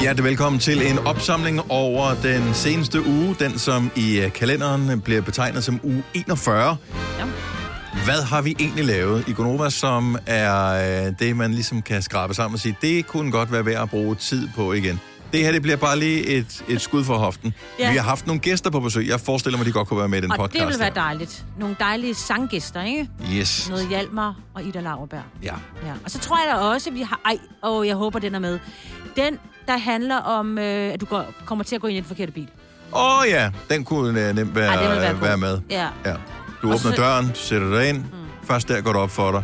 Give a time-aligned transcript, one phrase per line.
[0.00, 5.20] Hjertelig velkommen til en opsamling over den seneste uge, den som i øh, kalenderen bliver
[5.20, 6.76] betegnet som uge 41.
[7.18, 7.24] Ja.
[8.04, 10.66] Hvad har vi egentlig lavet i Gonova, som er
[11.06, 13.90] øh, det, man ligesom kan skrabe sammen og sige, det kunne godt være værd at
[13.90, 15.00] bruge tid på igen.
[15.32, 17.54] Det her, det bliver bare lige et, et skud for hoften.
[17.78, 17.90] Ja.
[17.90, 19.08] Vi har haft nogle gæster på besøg.
[19.08, 20.60] Jeg forestiller mig, de godt kunne være med i den Og podcast.
[20.60, 20.94] det vil være her.
[20.94, 21.44] dejligt.
[21.58, 23.08] Nogle dejlige sanggæster, ikke?
[23.34, 23.68] Yes.
[23.70, 25.22] Noget Hjalmar og Ida Lauerberg.
[25.42, 25.54] Ja.
[25.86, 25.92] Ja.
[26.04, 27.20] Og så tror jeg da også, at vi har...
[27.24, 28.58] Ej, og jeg håber, den er med.
[29.16, 29.38] Den,
[29.70, 32.32] der handler om, øh, at du går, kommer til at gå ind i den forkerte
[32.32, 32.48] bil.
[32.92, 35.60] Åh oh, ja, den kunne øh, nemt være, Ej, den være være med.
[35.70, 35.88] Ja.
[36.04, 36.10] Ja.
[36.62, 37.98] Du Og åbner så- døren, du sætter dig ind.
[37.98, 38.04] Mm.
[38.44, 39.42] Først der går det op for dig.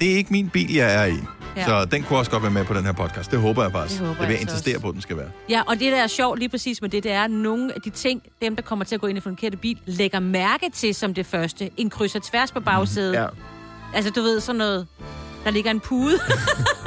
[0.00, 1.16] Det er ikke min bil, jeg er i.
[1.56, 1.64] Ja.
[1.64, 3.30] Så den kunne også godt være med på den her podcast.
[3.30, 4.00] Det håber jeg faktisk.
[4.00, 4.82] Det håber det vil jeg insistere også.
[4.82, 5.28] på, at den skal være.
[5.48, 7.80] Ja, og det, der er sjovt lige præcis med det, det er, at nogle af
[7.80, 10.70] de ting, dem, der kommer til at gå ind i den forkerte bil, lægger mærke
[10.74, 11.70] til som det første.
[11.76, 13.14] En kryds og tværs på bagsædet.
[13.14, 13.26] Ja.
[13.94, 14.86] Altså, du ved, sådan noget...
[15.44, 16.18] Der ligger en pude.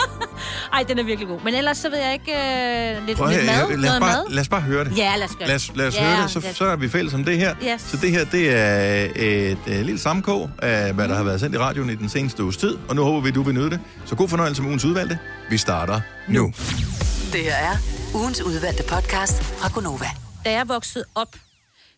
[0.73, 1.39] Ej, den er virkelig god.
[1.43, 2.31] Men ellers så ved jeg ikke...
[2.31, 3.55] Øh, lidt, Prøv lidt mad?
[3.55, 4.25] høre, lad, os noget bare, mad?
[4.29, 4.97] lad os bare høre det.
[4.97, 5.77] Ja, lad os gøre Lad os, det.
[5.77, 7.55] lad os ja, høre det, så, lad så er vi fælles om det her.
[7.73, 7.81] Yes.
[7.81, 11.55] Så det her, det er et, et lille sammenkog af, hvad der har været sendt
[11.55, 12.77] i radioen i den seneste uges tid.
[12.89, 13.79] Og nu håber vi, du vil nyde det.
[14.05, 15.19] Så god fornøjelse med ugens udvalgte.
[15.49, 16.53] Vi starter nu.
[17.33, 17.75] Det her er
[18.15, 20.05] ugens udvalgte podcast fra Gonova.
[20.45, 21.35] da jeg voksede op,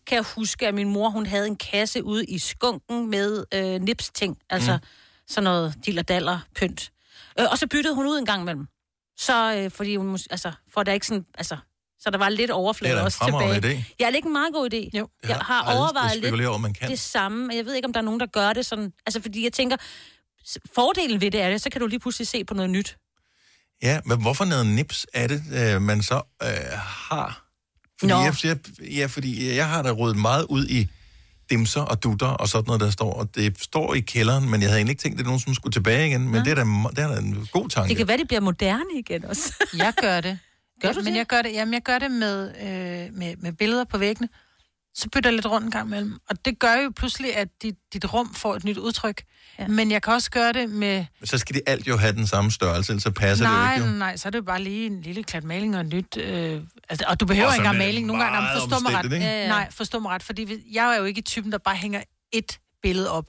[0.06, 3.80] kan jeg huske, at min mor hun havde en kasse ude i skunken med øh,
[3.82, 4.36] nips-ting.
[4.50, 4.86] Altså mm.
[5.28, 6.90] sådan noget dillerdaller pynt.
[7.40, 8.66] Øh, og så byttede hun ud en gang imellem.
[9.18, 11.56] Så øh, fordi hun, altså, for der ikke sådan, altså,
[12.00, 13.56] så der var lidt Det er overflade også tilbage.
[13.78, 13.94] idé.
[14.00, 14.98] Ja, er det ikke en meget god idé?
[14.98, 15.08] Jo.
[15.22, 16.90] Det Jeg har har overvejet lidt over, man kan.
[16.90, 17.46] det samme.
[17.46, 18.92] men Jeg ved ikke, om der er nogen, der gør det sådan.
[19.06, 19.76] Altså, fordi jeg tænker,
[20.74, 22.96] fordelen ved det er det, så kan du lige pludselig se på noget nyt.
[23.82, 27.46] Ja, men hvorfor noget nips er det, øh, man så øh, har?
[28.00, 28.18] Fordi Nå.
[28.20, 30.88] jeg, jeg, ja, fordi jeg har da rodet meget ud i
[31.52, 33.12] dimser og dutter og sådan noget, der står.
[33.20, 35.40] Og det står i kælderen, men jeg havde egentlig ikke tænkt, at det er nogen,
[35.40, 36.28] som skulle tilbage igen.
[36.32, 36.64] Men det er, da,
[36.96, 37.88] det er da en god tanke.
[37.88, 39.46] Det kan være, det bliver moderne igen også.
[39.84, 40.38] Jeg gør det.
[40.82, 41.18] Gør ja, du Men det?
[41.18, 44.28] jeg gør det, jamen, jeg gør det med, øh, med, med billeder på væggene.
[44.94, 46.18] Så bytter jeg lidt rundt en gang imellem.
[46.30, 49.22] Og det gør jo pludselig, at dit, dit rum får et nyt udtryk.
[49.58, 49.66] Ja.
[49.68, 51.04] Men jeg kan også gøre det med...
[51.24, 53.92] Så skal det alt jo have den samme størrelse, så passer nej, det jo ikke.
[53.92, 53.98] Jo.
[53.98, 56.16] nej, så er det jo bare lige en lille klat maling og et nyt...
[56.16, 58.38] Øh, altså, og du behøver Og ikke engang maling nogle gange.
[58.38, 59.12] Jamen, forstå mig ret.
[59.12, 59.48] Ja, ja.
[59.48, 60.22] Nej, forstå mig ret.
[60.22, 62.02] Fordi jeg er jo ikke typen, der bare hænger
[62.32, 63.26] et billede op.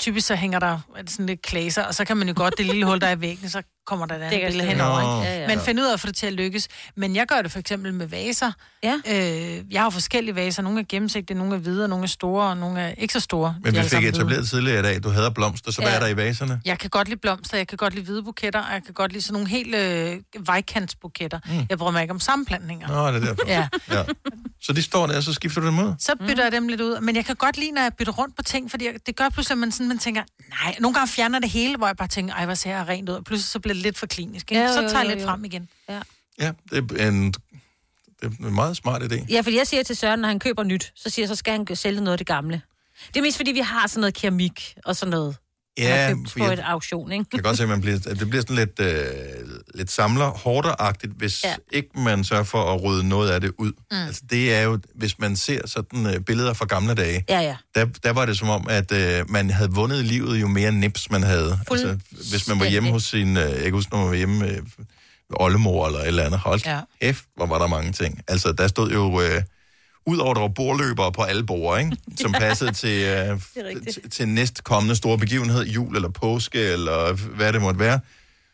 [0.00, 2.86] Typisk så hænger der sådan lidt klaser, og så kan man jo godt det lille
[2.86, 5.00] hul, der er i væggen, så kommer der et andet billede henover.
[5.00, 5.32] Ikke?
[5.32, 5.48] Ja, ja.
[5.48, 6.68] Men find ud af at få det til at lykkes.
[6.96, 8.52] Men jeg gør det for eksempel med vaser.
[8.82, 8.94] Ja.
[9.08, 10.62] Øh, jeg har forskellige vaser.
[10.62, 13.56] Nogle er gennemsigtige, nogle er hvide, nogle er store, og nogle er ikke så store.
[13.62, 14.16] Men vi fik sammen hvide.
[14.16, 15.96] etableret tidligere i dag, du hader blomster, så hvad Ja.
[15.96, 16.60] er der i vaserne?
[16.64, 19.12] Jeg kan godt lide blomster, jeg kan godt lide hvide buketter, og jeg kan godt
[19.12, 21.38] lide sådan nogle helt øh, vejkantsbuketter.
[21.46, 21.66] Mm.
[21.70, 22.88] Jeg bryder mig ikke om sammenplantninger.
[22.88, 23.48] Nå, det er derfor.
[23.48, 23.68] Ja.
[23.92, 24.02] ja.
[24.62, 25.94] Så de står der, og så skifter du dem ud?
[25.98, 26.40] Så bytter mm.
[26.40, 27.00] jeg dem lidt ud.
[27.00, 29.28] Men jeg kan godt lide, når jeg bytter rundt på ting, fordi jeg, det gør
[29.28, 30.22] pludselig, at man, sådan, man tænker,
[30.64, 33.08] nej, nogle gange fjerner det hele, hvor jeg bare tænker, ej, hvor ser jeg rent
[33.08, 34.52] ud, og pludselig så bliver det lidt for klinisk.
[34.52, 34.62] Ikke?
[34.62, 35.28] Ja, jo, så jo, tager jeg jo, lidt jo.
[35.28, 35.68] frem igen.
[36.38, 37.42] Ja, det er en, det
[38.22, 39.26] er en meget smart idé.
[39.30, 41.52] Ja, fordi jeg siger til Søren, når han køber nyt, så siger jeg, så skal
[41.52, 42.62] han sælge noget af det gamle.
[43.08, 45.36] Det er mest fordi, vi har sådan noget keramik og sådan noget.
[45.78, 47.24] Ja, for på jeg et auktion, ikke?
[47.30, 48.96] kan godt se, at man bliver, at det bliver sådan lidt, øh,
[49.74, 51.54] lidt samler hårderagtigt, hvis ja.
[51.72, 53.72] Ikke man sørger for at rydde noget af det ud.
[53.90, 53.96] Mm.
[54.06, 57.56] Altså, det er jo, hvis man ser sådan øh, billeder fra gamle dage, Ja, ja.
[57.74, 60.72] der, der var det som om, at øh, man havde vundet i livet, jo mere
[60.72, 61.58] nips man havde.
[61.70, 61.98] Altså,
[62.30, 64.58] hvis man var hjemme hos sin, øh, jeg kan huske, når man var hjemme øh,
[65.30, 67.12] oldemor eller et eller andet, hold ja.
[67.12, 68.20] F, hvor var der mange ting.
[68.28, 69.42] Altså, der stod jo, øh,
[70.06, 71.96] udover der var bordløbere på alle bord, ikke?
[72.22, 73.94] som passede til, øh, rigtigt.
[73.94, 78.00] til, til næst kommende store begivenhed, jul eller påske, eller hvad det måtte være.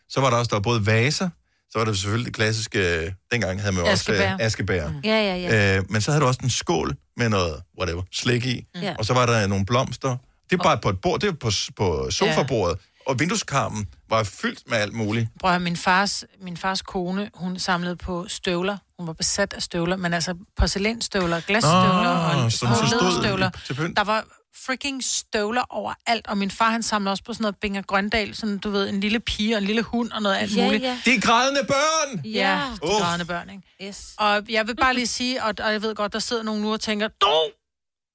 [0.09, 1.29] Så var der også der var både vaser,
[1.71, 4.33] så var der selvfølgelig det klassiske, dengang havde man jo også Askebær.
[4.33, 4.89] øh, askebær.
[4.89, 4.95] Mm.
[5.05, 5.77] Ja, ja, ja.
[5.79, 8.67] Øh, men så havde du også en skål med noget, whatever, slik i.
[8.83, 8.95] Ja.
[8.99, 10.17] Og så var der nogle blomster.
[10.51, 12.79] Det er bare på et bord, det er på, på sofabordet.
[13.07, 15.29] Og vindueskarmen var fyldt med alt muligt.
[15.41, 18.77] Prøv at min fars, min fars kone, hun samlede på støvler.
[18.99, 23.51] Hun var besat af støvler, men altså porcelænsstøvler, glasstøvler Nå, og så stod læderstøvler.
[23.67, 23.97] til pynt.
[23.97, 24.25] Der var
[24.67, 28.59] freaking støvler overalt, og min far han samlede også på sådan noget Binger Grøndal, sådan
[28.59, 30.83] du ved, en lille pige og en lille hund og noget alt Ja, muligt.
[30.83, 30.99] ja.
[31.05, 32.25] De grædende børn!
[32.25, 33.03] Ja, de Uff.
[33.03, 33.63] grædende børn, ikke?
[33.89, 34.15] Yes.
[34.19, 36.73] Og jeg vil bare lige sige, og, og jeg ved godt, der sidder nogen nu
[36.73, 37.27] og tænker, du!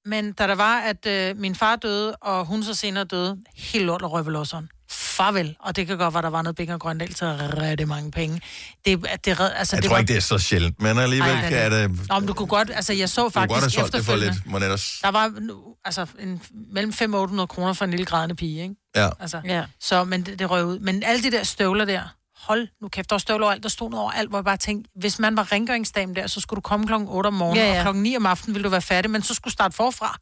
[0.04, 3.84] Men da der var, at øh, min far døde, og hun så senere døde, helt
[3.84, 4.68] lort og røvelosseren.
[4.90, 5.56] Farvel.
[5.60, 8.40] Og det kan godt være, der var noget Binger Grøndal til rigtig mange penge.
[8.84, 11.30] Det, at det, altså, Jeg det tror var, ikke, det er så sjældent, men alligevel
[11.30, 12.08] Ej, kan det...
[12.08, 14.04] Nå, men du kunne godt, altså jeg så Du kunne godt have faktisk solgt det
[14.04, 14.98] for lidt, Monetters.
[15.02, 15.54] der var nu,
[15.84, 16.42] altså en,
[16.72, 18.74] mellem 500 og 800 kroner for en lille grædende pige, ikke?
[18.96, 19.08] Ja.
[19.20, 19.64] Altså, Ja.
[19.80, 20.78] Så, men det, det røg ud.
[20.78, 22.02] Men alle de der støvler der,
[22.36, 24.90] hold nu kæft, der var støvler overalt, der stod noget overalt, hvor jeg bare tænkte,
[25.00, 27.78] hvis man var rengøringsdame der, så skulle du komme klokken 8 om morgenen, Ja, ja,
[27.78, 30.18] og klokken 9 om aftenen ville du være færdig, men så skulle du starte forfra.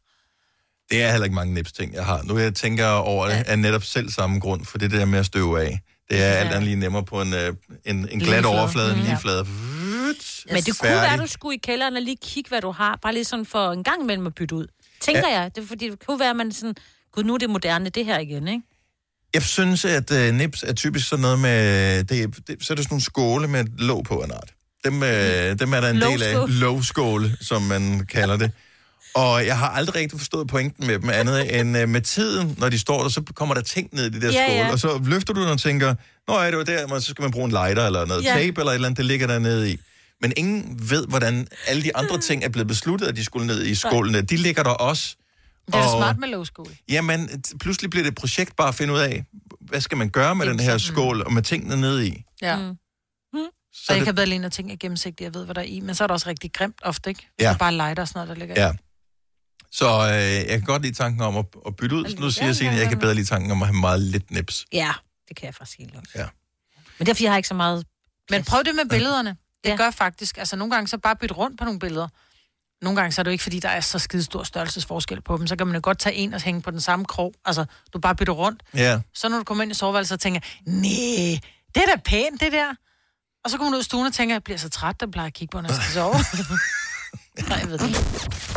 [0.91, 2.21] Det er heller ikke mange nips ting, jeg har.
[2.23, 5.25] Nu jeg tænker over det, er netop selv samme grund, for det der med at
[5.25, 5.79] støve af.
[6.09, 7.53] Det er alt andet lige nemmere på en, øh,
[7.85, 8.45] en, en glat flade.
[8.59, 9.17] overflade, en Mm, lige ja.
[9.17, 9.45] flade.
[9.45, 10.53] Slut.
[10.53, 12.99] Men det kunne være, du skulle i kælderen og lige kigge, hvad du har.
[13.01, 14.67] Bare lige sådan for en gang imellem at bytte ud.
[15.01, 15.39] Tænker ja.
[15.39, 15.51] jeg.
[15.55, 16.75] Det er fordi, det kunne være, at man sådan...
[17.13, 18.61] Gud, nu er det moderne, det her igen, ikke?
[19.33, 22.03] Jeg synes, at uh, nips er typisk sådan noget med...
[22.03, 24.51] Det, det, så er det sådan nogle skåle med låg på en art.
[24.85, 26.33] Dem, uh, dem er der en del af.
[26.33, 26.49] Lågskål.
[26.51, 28.51] Lågskåle, som man kalder det.
[29.15, 32.69] Og jeg har aldrig rigtig forstået pointen med dem, andet end uh, med tiden, når
[32.69, 34.71] de står der, så kommer der ting ned i de der Ja, skåle, ja.
[34.71, 35.95] og så løfter du den og tænker,
[36.27, 38.29] nå ja, det var der, men så skal man bruge en lighter eller noget Ja.
[38.33, 39.79] tape eller et eller andet, det ligger der nede i.
[40.21, 43.65] Men ingen ved, hvordan alle de andre ting er blevet besluttet, at de skulle ned
[43.65, 44.21] i skålene.
[44.21, 45.15] De ligger der også.
[45.67, 46.67] Det er Og- smart med lågskål.
[46.89, 49.23] Jamen, t- pludselig bliver det et projekt bare at finde ud af,
[49.61, 52.23] hvad skal man gøre med den her skål og med tingene nede i.
[52.41, 52.55] Ja.
[52.57, 52.75] Mm.
[53.73, 55.61] Så Og jeg det, kan bedre lide, at ting er gennemsigtige, jeg ved, hvad der
[55.61, 55.79] er i.
[55.79, 57.19] Men så er det også rigtig grimt ofte, ikke?
[57.21, 57.45] Hvis Ja.
[57.45, 57.49] ja.
[57.51, 58.73] det bare er lighter og sådan noget, der ligger i.
[59.75, 62.09] Så øh, jeg kan godt lide tanken om at, at bytte ud.
[62.09, 64.01] Så nu siger Ja, jeg, ja, jeg kan bedre lide tanken om at have meget
[64.01, 64.65] lidt nips.
[64.73, 64.91] Ja,
[65.27, 66.05] det kan jeg faktisk helt godt.
[66.15, 66.25] Ja.
[66.99, 67.85] Men derfor jeg har ikke så meget...
[68.31, 69.29] Men prøv det med billederne.
[69.63, 69.75] Det Ja.
[69.75, 72.07] gør faktisk, altså nogle gange så bare bytte rundt på nogle billeder.
[72.81, 75.37] Nogle gange så er det jo ikke, fordi der er så skide stor størrelsesforskel på
[75.37, 75.47] dem.
[75.47, 77.33] Så kan man jo godt tage en og hænge på den samme krog.
[77.45, 78.63] Altså, du bare bytter rundt.
[78.75, 78.99] Ja.
[79.13, 81.39] Så når du kommer ind i soveværelset og tænker, nej,
[81.75, 82.73] det er da pænt, det der.
[83.43, 85.27] Og så kommer du ud i stuen og tænker, jeg bliver så træt, den plejer
[85.27, 86.15] at kigge på, når jeg skal sove.
[87.49, 87.99] Nej, jeg ved det ikke.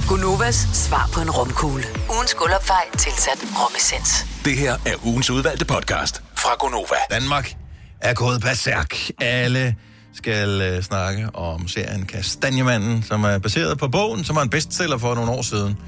[0.08, 1.84] Gunovas svar på en romkugle.
[2.14, 4.26] Ugens guldopfej tilsat romessens.
[4.44, 6.96] Det her er ugens udvalgte podcast fra Gonova.
[7.10, 7.54] Danmark
[8.00, 8.94] er gået berserk.
[9.20, 9.76] Alle
[10.14, 14.98] skal uh, snakke om serien Kastanjemanden, som er baseret på bogen, som var en bestseller
[14.98, 15.78] for nogle år siden.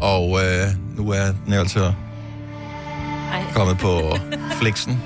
[0.00, 0.40] Og uh,
[0.96, 1.92] nu er den altså
[3.32, 4.18] Ej, kommet på
[4.60, 5.02] Flixen.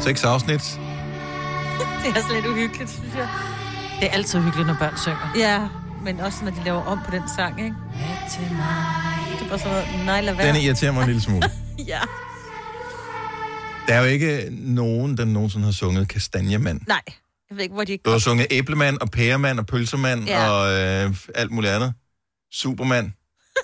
[0.00, 0.60] Seks afsnit.
[2.04, 3.28] det er lidt uhyggeligt, synes jeg.
[4.00, 5.32] Det er altid hyggeligt, når børn synger.
[5.36, 5.68] Ja,
[6.04, 7.76] men også når de laver om på den sang, ikke?
[8.30, 8.86] Til mig.
[9.38, 10.46] Det er bare sådan noget, nej, lad være.
[10.48, 11.42] Den irriterer mig en lille smule.
[11.86, 12.00] Ja.
[13.88, 16.80] Der er jo ikke nogen, der nogensinde har sunget Kastanjemand.
[16.86, 17.00] Nej,
[17.50, 20.42] jeg ved ikke, hvor de Du har sunget æblemand og pæremand og pølsemand ja.
[20.44, 20.50] Ja.
[20.50, 20.72] og
[21.08, 21.94] øh, alt muligt andet.
[22.52, 23.12] Supermand.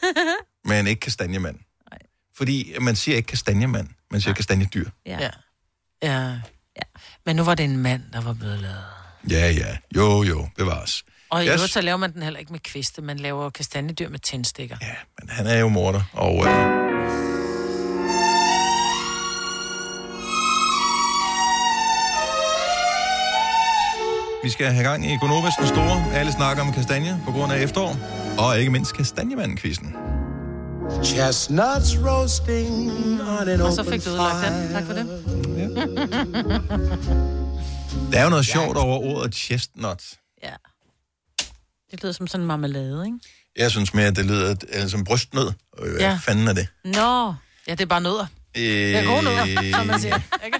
[0.68, 1.56] men ikke kastanjemand.
[1.90, 1.98] Nej.
[2.36, 4.88] Fordi man siger ikke kastanjemand, man siger kastanjedyr.
[5.06, 5.18] Ja.
[5.20, 5.30] Ja.
[6.02, 6.28] ja.
[6.76, 6.82] ja.
[7.26, 8.84] Men nu var det en mand, der var blevet lavet.
[9.30, 9.76] Ja, ja.
[9.96, 10.48] Jo, jo.
[10.56, 11.04] Bevares.
[11.31, 11.55] Og i Yes.
[11.55, 14.76] øvrigt så laver man den heller ikke med kviste, man laver kastanjedyr med tændstikker.
[14.82, 16.02] Ja, men han er jo morder.
[16.12, 16.76] Og øh,
[24.44, 26.05] vi skal have gang i Gonovas den store.
[26.14, 27.96] Alle snakker om kastanje på grund af efterår.
[28.38, 29.96] Og ikke mindst kastanjemanden-quizzen.
[31.05, 32.93] Chestnuts roasting
[33.23, 34.73] on an Og så fik du ødelagt den.
[34.73, 35.06] Tak for det.
[38.12, 40.02] Der er jo noget sjovt over ordet chestnut.
[40.43, 40.50] ja.
[41.96, 43.19] Det lyder som sådan en marmelade, ikke?
[43.56, 45.52] Jeg synes mere, at det lyder øh, som brystnød.
[45.82, 46.19] Øh, Hvad Ja.
[46.22, 46.66] fanden er det?
[46.84, 47.34] Nå,
[47.69, 48.26] Ja, det er bare nødder.
[48.56, 50.19] Øh, Det er gode nødder, som man siger.
[50.46, 50.58] Ikke?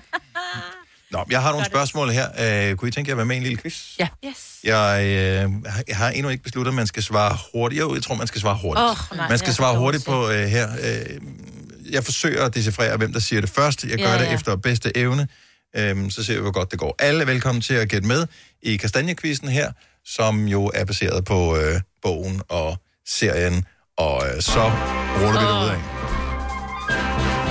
[1.11, 2.69] Nå, jeg har nogle spørgsmål her.
[2.71, 3.99] Øh, kunne I tænke jer at være med i en lille quiz?
[3.99, 4.09] Ja.
[4.27, 4.59] yes.
[4.65, 7.81] Jeg, øh, har- jeg har endnu ikke besluttet, at man skal svare hurtigt.
[7.81, 8.85] Jo, jeg tror, man skal svare hurtigt.
[9.11, 10.69] Åh, nej, man skal svare hurtigt på øh, her.
[10.82, 11.21] Øh,
[11.93, 13.85] jeg forsøger at decifrere, hvem der siger det først.
[13.85, 14.35] Jeg gør Ja, det ja.
[14.35, 15.29] efter bedste evne.
[15.77, 16.94] Øhm, så ser vi, hvor godt det går.
[16.99, 18.27] Alle er velkommen til at gætte med
[18.62, 19.73] i Kastanjekvisten her,
[20.06, 22.76] som jo er baseret på øh, bogen og
[23.06, 23.64] serien.
[23.97, 24.73] Og øh, så
[25.20, 25.81] ruller vi det ud af.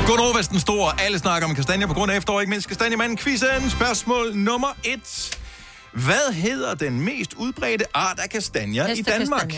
[0.07, 1.01] Godnova den store.
[1.01, 3.17] Alle snakker om kastanjer på grund af efterår, ikke mindst kastanjemanden.
[3.17, 3.69] Quizzen.
[3.69, 5.37] Spørgsmål nummer et.
[5.93, 9.53] Hvad hedder den mest udbredte art af kastanjer i Danmark?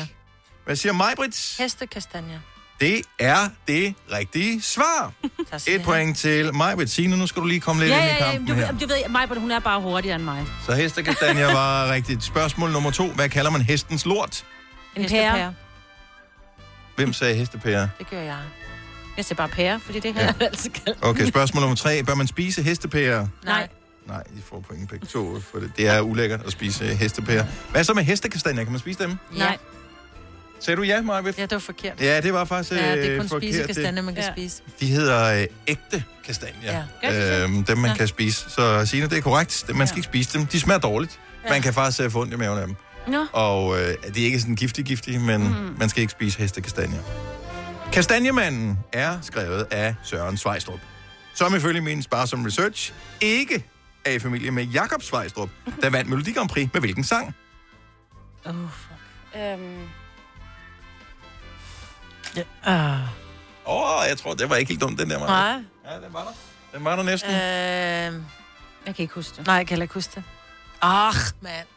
[0.66, 1.56] Hvad siger Majbrit?
[1.60, 2.40] Hestekastanjer.
[2.80, 5.12] Det er det rigtige svar.
[5.68, 6.90] Et point til Majbrit.
[6.90, 8.72] Signe, nu skal du lige komme lidt Ja, ind i ja, ja, kampen du, her.
[8.72, 10.46] du ved, mig, hun er bare hurtigere end mig.
[10.66, 12.24] Så hestekastanjer var rigtigt.
[12.24, 13.08] Spørgsmål nummer to.
[13.12, 14.46] Hvad kalder man hestens lort?
[14.96, 15.36] En Hestepære.
[15.36, 15.54] pære.
[16.96, 17.90] Hvem sagde hestepære?
[18.00, 18.38] Det gør jeg.
[19.18, 20.26] Jeg siger bare pære, fordi det har Ja.
[20.28, 20.98] jeg altid kaldt.
[21.02, 22.04] Okay, spørgsmål nummer tre.
[22.04, 23.30] Bør man spise hestepære?
[23.46, 23.68] Nej.
[24.08, 27.46] Nej, I får point begge to, for det, det er ulækkert at spise hestepærer.
[27.72, 28.64] Hvad så med hestekastanjer?
[28.64, 29.18] Kan man spise dem?
[29.36, 29.58] Nej.
[30.60, 31.38] Sagde du ja, Marvitt?
[31.38, 32.02] Ja, det var forkert.
[32.02, 33.54] Ja, det var faktisk Ja, det er kun øh, forkert.
[33.54, 34.32] spise kastanjer, man kan Ja.
[34.32, 34.62] spise.
[34.80, 36.84] De hedder øh, ægte kastanjer.
[37.04, 37.10] Ja.
[37.38, 37.44] De?
[37.44, 37.96] Øhm, dem, man Ja.
[37.98, 38.50] kan spise.
[38.50, 39.66] Så Signe, det er korrekt.
[39.76, 40.46] Man skal ikke spise dem.
[40.46, 41.20] De smager dårligt.
[41.50, 42.76] Man kan faktisk øh, få ondt i maven af dem.
[43.08, 43.26] Nå.
[43.34, 45.76] Og øh, det er ikke sådan giftig-giftig, men mm.
[45.80, 47.00] man skal ikke spise hestekastanjer.
[47.94, 50.80] Kastanjemanden er skrevet af Søren Svejstrup,
[51.34, 53.66] som ifølge min sparsomme research ikke
[54.06, 55.50] er i familie med Jakob Svejstrup,
[55.82, 57.36] der vandt Melodi Grand Prix med hvilken sang?
[58.46, 59.00] Oh, fuck.
[62.38, 62.72] Øhm, Ja.
[62.74, 63.00] Ah.
[63.66, 65.20] Åh, oh, jeg tror, det var ikke helt dumt, den der.
[65.20, 65.32] Maja.
[65.32, 65.52] Nej.
[65.86, 66.32] Ja, den var der.
[66.78, 67.30] Den var der næsten.
[67.32, 68.24] Øh,
[68.86, 69.48] jeg kan ikke huske det.
[69.48, 70.24] nej, jeg kan heller ikke huske det.
[70.82, 71.68] Ach, mand.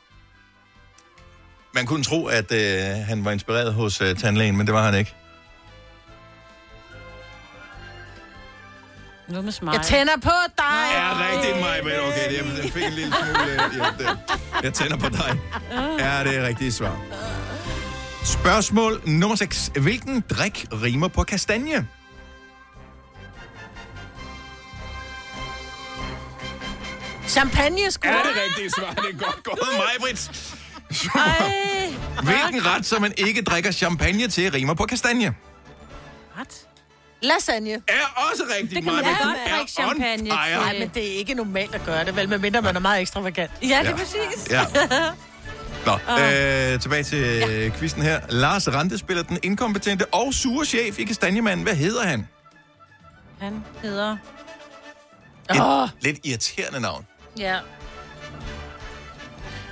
[1.75, 4.95] Man kunne tro, at øh, han var inspireret hos øh, tandlægen, men det var han
[4.95, 5.15] ikke.
[9.29, 9.73] Nu med smile.
[9.73, 10.65] Jeg tænder på dig.
[10.95, 14.17] Er rigtigt mig, men okay, det, jeg fik en lille smule øh, hjælp der.
[14.63, 15.41] Jeg tænder på dig.
[16.01, 17.01] Er det rigtige svar?
[18.25, 19.71] Spørgsmål nummer 6.
[19.81, 21.87] Hvilken drik rimer på kastanje?
[27.29, 28.09] Champagne, sgu.
[28.09, 28.91] Er det rigtige svar?
[28.95, 30.31] Det er godt gået, Majbrit.
[31.15, 31.93] Ej.
[32.51, 35.35] Hvilken ret, som man ikke drikker champagne til, rimer på kastanje?
[36.37, 36.49] What?
[37.23, 37.71] Lasagne.
[37.73, 39.27] Er også rigtigt, Det kan man da Maj-Brit.
[39.27, 40.49] godt Er drikke champagne fire.
[40.49, 40.59] til.
[40.59, 42.29] Nej, men det er ikke normalt at gøre det, vel?
[42.29, 43.51] Medmindre man er meget ekstravagant.
[43.63, 43.97] Ja, det er Ja.
[43.97, 44.51] præcis.
[44.51, 44.65] Ja.
[45.87, 47.69] Nå, øh, tilbage til ja.
[47.79, 48.21] quizzen her.
[48.29, 51.63] Lars Rante spiller den inkompetente og sure chef i Kastanjemanden.
[51.67, 52.29] Hvad hedder han?
[53.41, 54.17] Han hedder...
[55.55, 55.89] Et Åh.
[56.01, 57.07] lidt irriterende navn.
[57.39, 57.59] Ja.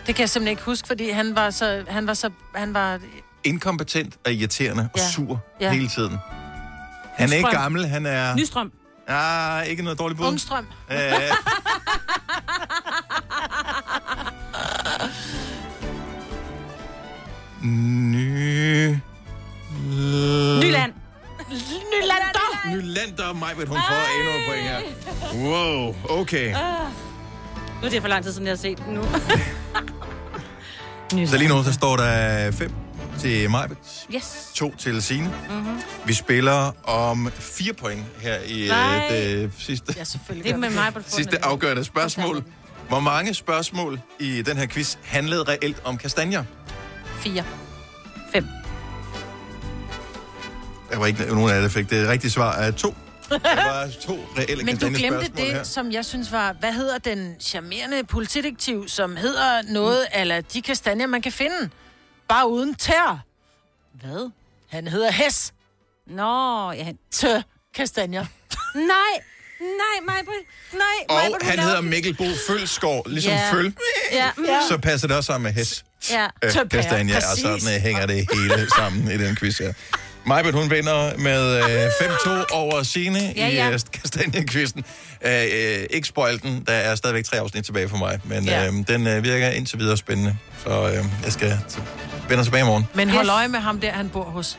[0.07, 1.85] Det kan jeg simpelthen ikke huske, fordi han var så...
[1.89, 2.31] Han var så...
[2.55, 3.01] Han var...
[3.45, 5.11] Inkompetent og irriterende og Ja.
[5.11, 5.73] sur Ja.
[5.73, 6.17] hele tiden.
[7.15, 7.63] Han er ikke Nystrøm.
[7.63, 8.35] gammel, han er...
[8.37, 8.73] Nystrøm.
[9.09, 10.27] Ah, ikke noget dårligt bud.
[10.27, 10.67] Ungstrøm.
[10.91, 10.97] Øh,
[17.63, 18.97] Ny...
[20.63, 20.93] Nyland.
[21.93, 22.71] Nylander!
[22.71, 24.81] Nylander, mig, hun får endnu et point her.
[25.49, 26.49] Wow, okay.
[27.81, 29.03] Nu er det for lang tid siden, jeg har set den nu.
[31.27, 32.73] Så lige nu, så står der 5
[33.21, 33.77] til Majbet,
[34.15, 34.51] Yes.
[34.55, 35.33] 2 til Signe.
[35.49, 35.57] Mhm.
[35.59, 35.81] Mm-hmm.
[36.05, 39.09] Vi spiller om 4 point her i øh, Nej.
[39.11, 40.45] det sidste, Ja, selvfølgelig.
[40.45, 42.45] Det er med mig sidste afgørende spørgsmål.
[42.89, 46.45] Hvor mange spørgsmål i den her quiz handlede reelt om kastanjer?
[47.19, 47.45] Fire.
[48.33, 48.47] Fem.
[50.91, 52.95] Der var ikke nogen af jer, der fik det rigtige svar af to.
[53.31, 55.63] Der var to reelle Men du glemte det, her.
[55.63, 56.53] som jeg synes var...
[56.61, 61.71] Hvad hedder den charmerende politidetektiv, som hedder noget eller de kastanjer, man kan finde?
[62.29, 63.25] Bare uden tær.
[63.95, 64.31] Hvad?
[64.71, 65.53] Han hedder Hes.
[66.07, 66.85] Nå, ja.
[66.85, 67.41] han- Tø
[67.75, 68.27] kastanjer.
[68.75, 68.85] Nej,
[69.61, 70.15] nej, mig
[70.73, 73.53] Nej, Og Maj-Brit, han hedder Mikkel Bo Følsgaard, ligesom Ja.
[73.53, 73.73] Føl.
[74.13, 75.85] Ja, mm, Så passer det også sammen med hest.
[76.11, 76.27] Ja.
[76.51, 77.43] Tøpære, kastanje, og præcis.
[77.63, 79.73] sådan øh, hænger det hele sammen i den quiz her.
[80.27, 83.71] Majbert, hun vinder med øh, 5-2 over Signe Ja, i ja.
[83.71, 84.85] øh, kastanjekvisten.
[85.27, 88.67] Øh, øh, ikke spoil den, der er stadigvæk tre afsnit tilbage for mig, men Ja.
[88.67, 90.37] øh, den øh, virker indtil videre spændende.
[90.65, 91.81] Så øh, jeg skal t-
[92.29, 92.87] vende tilbage i morgen.
[92.95, 94.59] Men hold øje med ham der, han bor hos.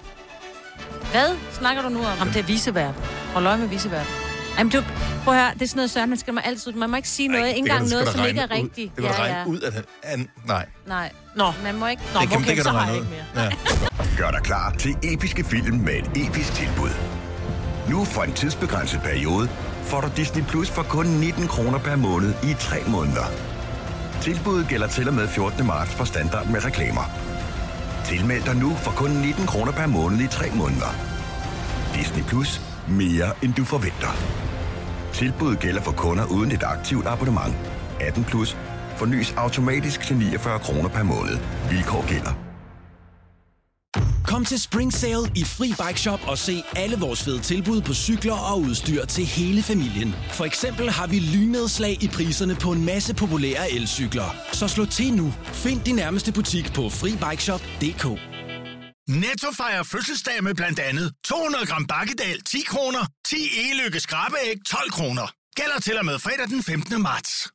[1.12, 1.30] Hvad
[1.60, 2.18] snakker du nu om?
[2.18, 2.94] Ham der viseverden.
[3.34, 4.08] Hold øje med viseverden.
[4.60, 4.84] Jamen, du,
[5.24, 7.10] prøv at høre, det er sådan noget, Søren, man skal man altid, man må ikke
[7.10, 8.96] sige noget, Ej, ikke engang noget, som ikke er rigtigt.
[8.96, 9.46] Det kan ja, regne ja.
[9.46, 9.84] ud, at han...
[10.04, 12.02] han nej, Nej, Nå, man må ikke.
[12.14, 13.44] Nå det kan, okay, det kan så har jeg ikke mere.
[13.44, 13.50] Ja.
[14.18, 16.90] Gør dig klar til episke film med et episk tilbud.
[17.90, 19.50] Nu for en tidsbegrænset periode
[19.84, 23.26] får du Disney Plus for kun 19 kroner per måned i 3 måneder.
[24.22, 25.66] Tilbuddet gælder til og med 14.
[25.66, 27.12] marts for standard med reklamer.
[28.06, 30.96] Tilmeld dig nu for kun 19 kroner per måned i 3 måneder.
[31.96, 32.62] Disney Plus.
[32.88, 34.49] Mere end du forventer.
[35.20, 37.56] Tilbuddet gælder for kunder uden et aktivt abonnement.
[38.00, 38.58] 18 plus.
[38.98, 41.38] Fornyes automatisk til 49 kroner per måned.
[41.70, 42.34] Vilkår gælder.
[44.28, 47.94] Kom til Spring Sale i Fri Bike Shop og se alle vores fede tilbud på
[47.94, 50.16] cykler og udstyr til hele familien.
[50.32, 54.36] For eksempel har vi lynedslag i priserne på en masse populære elcykler.
[54.52, 55.34] Så slå til nu.
[55.44, 58.29] Find din nærmeste butik på FriBikeShop.dk
[59.10, 64.92] Netto fejrer fødselsdag med blandt andet 200 gram bakkedal 10 kroner, 10 e-lykke skrabeæg 12
[64.92, 65.32] kroner.
[65.56, 67.02] Gælder til og med fredag den 15.
[67.02, 67.48] marts.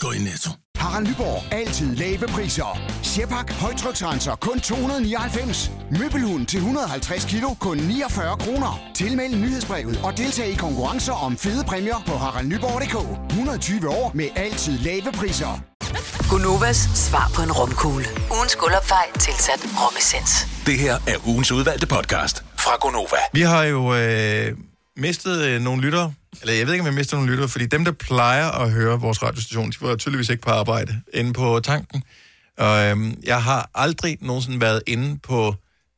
[0.00, 0.50] Gå i Netto.
[0.76, 1.52] Harald Nyborg.
[1.52, 2.78] Altid lave priser.
[3.02, 3.52] Sjehpak.
[3.52, 4.34] Højtryksrenser.
[4.36, 5.70] Kun 299.
[5.98, 7.54] Møbelhund til 150 kilo.
[7.54, 8.80] Kun 49 kroner.
[8.94, 12.96] Tilmeld nyhedsbrevet og deltag i konkurrencer om fede præmier på haraldnyborg.dk.
[13.30, 15.71] 120 år med altid lave priser.
[16.30, 18.06] Gunovas svar på en romkugle.
[18.36, 20.46] Ugens guldopfej tilsat romessens.
[20.66, 23.16] Det her er ugens udvalgte podcast fra Gonova.
[23.32, 24.56] Vi har jo øh,
[24.96, 26.14] mistet øh, nogle lyttere.
[26.40, 28.70] Eller jeg ved ikke, om vi har mistet nogle lyttere, fordi dem, der plejer at
[28.70, 32.02] høre vores radiostation, de var tydeligvis ikke på arbejde inde på tanken.
[32.58, 35.54] Og øh, jeg har aldrig nogensinde været inde på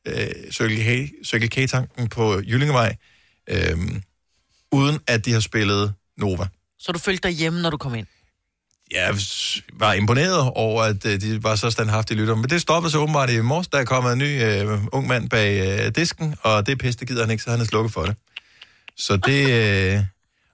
[0.07, 2.95] øh, Circle K- Circle K-tanken på Jyllingevej,
[3.49, 3.77] øh,
[4.71, 6.47] uden at de har spillet Nova.
[6.79, 8.07] Så du følte dig hjemme, når du kom ind?
[8.91, 9.15] Jeg
[9.73, 12.35] var imponeret over, at øh, de var så standhaftige lyttere.
[12.37, 15.29] Men det stoppede så åbenbart i morges, der er kommet en ny øh, ung mand
[15.29, 18.15] bag øh, disken, og det piste gider han ikke, så han er slukket for det.
[18.97, 19.93] Så det...
[19.95, 20.03] Øh,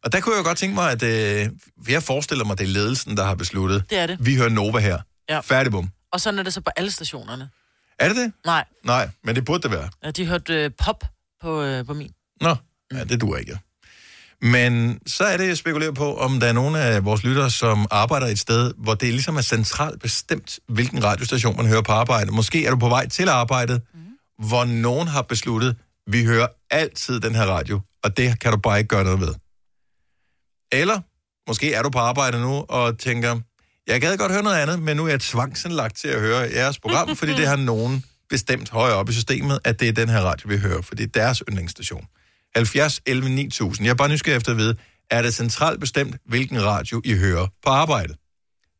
[0.03, 1.03] og der kunne jeg jo godt tænke mig, at...
[1.03, 1.49] Øh,
[1.89, 3.83] jeg forestiller mig, det er ledelsen, der har besluttet.
[3.89, 4.17] Det er det.
[4.25, 4.99] Vi hører Nova her.
[5.29, 5.39] Ja.
[5.39, 5.89] Færdig bum.
[6.11, 7.49] Og sådan er det så på alle stationerne.
[7.99, 8.33] Er det det?
[8.45, 9.89] Nej, Nej, men det burde det være.
[10.03, 11.03] ja, de hørte øh, pop
[11.41, 12.11] på, øh, på min.
[12.41, 12.55] Nå,
[12.93, 13.59] ja, det duer ikke.
[14.41, 17.87] Men så er det, jeg spekulerer på, om der er nogle af vores lyttere, som
[17.91, 22.31] arbejder et sted, hvor det ligesom er centralt bestemt, hvilken radiostation man hører på arbejde.
[22.31, 23.99] Måske er du på vej til arbejdet, mm.
[24.47, 25.75] hvor nogen har besluttet,
[26.07, 29.33] vi hører altid den her radio, og det kan du bare ikke gøre noget ved.
[30.71, 30.99] Eller
[31.47, 33.39] måske er du på arbejde nu og tænker,
[33.87, 36.79] jeg gad godt høre noget andet, men nu er jeg tvangsindlagt til at høre jeres
[36.79, 40.21] program, fordi det har nogen bestemt højere op i systemet, at det er den her
[40.21, 42.05] radio, vi hører, for det er deres yndlingsstation.
[42.55, 43.85] 70 11 9000.
[43.85, 44.75] Jeg er bare nysgerrig efter at vide,
[45.09, 48.15] er det centralt bestemt, hvilken radio I hører på arbejdet?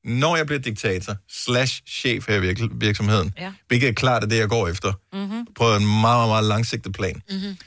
[0.06, 3.51] Når jeg bliver diktator slash chef her i virk- virksomheden, Ja.
[3.68, 5.46] hvilket er klart er det, jeg går efter, Mm-hmm.
[5.56, 7.58] på en meget, meget, meget langsigtet plan, Mm-hmm.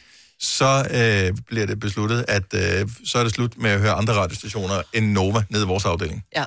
[0.40, 4.14] så øh, bliver det besluttet, at øh, så er det slut med at høre andre
[4.14, 6.24] radiostationer end Nova nede i vores afdeling.
[6.36, 6.44] Ja.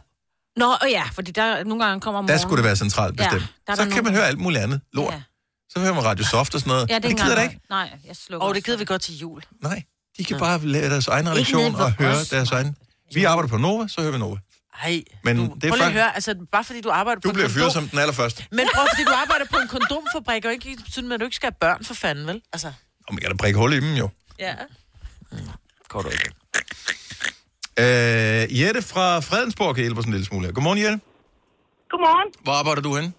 [0.58, 2.28] Nå, og ja, fordi der nogle gange kommer morgen.
[2.34, 3.34] Der skulle det være centralt bestemt.
[3.42, 5.14] Ja, der er så der kan nogle- man høre alt muligt andet lort.
[5.14, 5.22] Ja.
[5.70, 6.82] Så hører man Radio Soft og sådan noget.
[6.82, 7.66] Ja, det, er det ikke gider engang- ikke.
[7.70, 9.42] Nej, jeg slukker Og det også gider vi godt til jul.
[9.62, 9.84] Nej,
[10.18, 12.30] de kan bare lave deres egen redaktion og høre os.
[12.30, 12.76] deres egen.
[13.14, 14.38] Vi arbejder på Nova, så hører vi Nova.
[14.84, 17.20] Ej, Men du, det er prøv lige at faktisk- høre, altså bare fordi du arbejder
[17.22, 18.46] på Du en bliver fyret som den allerførste.
[18.52, 21.48] Men prøv, fordi du arbejder på en kondomfabrik, og ikke betyder, at du ikke skal
[21.48, 22.42] have børn for fanden, vel?
[22.54, 22.68] Altså,
[23.08, 24.10] Og man kan da prikke hul i dem jo.
[24.40, 24.56] Ja.
[25.90, 26.32] går du ikke.
[27.80, 30.54] Øh, Jette fra Fredensborg kan hjælpe os en lille smule her.
[30.54, 31.00] Godmorgen, Jette.
[31.90, 32.34] Godmorgen.
[32.44, 33.14] Hvor arbejder du henne?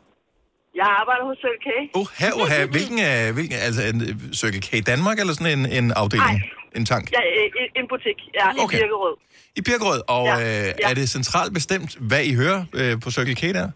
[0.81, 1.69] Jeg arbejder hos Circle K.
[1.99, 2.63] Oh, her, oh, her.
[2.77, 6.37] Hvilken, uh, hvilken, altså en øh, Circle K Danmark, eller sådan en, en afdeling?
[6.79, 7.05] En tank?
[7.17, 8.19] Ja, øh, en butik.
[8.39, 8.79] Ja, i Okay.
[8.81, 9.15] Birkerød.
[9.61, 10.01] I Birkerød.
[10.17, 10.91] Og Ja, øh, ja.
[10.91, 13.69] er det centralt bestemt, hvad I hører øh, på Circle K der?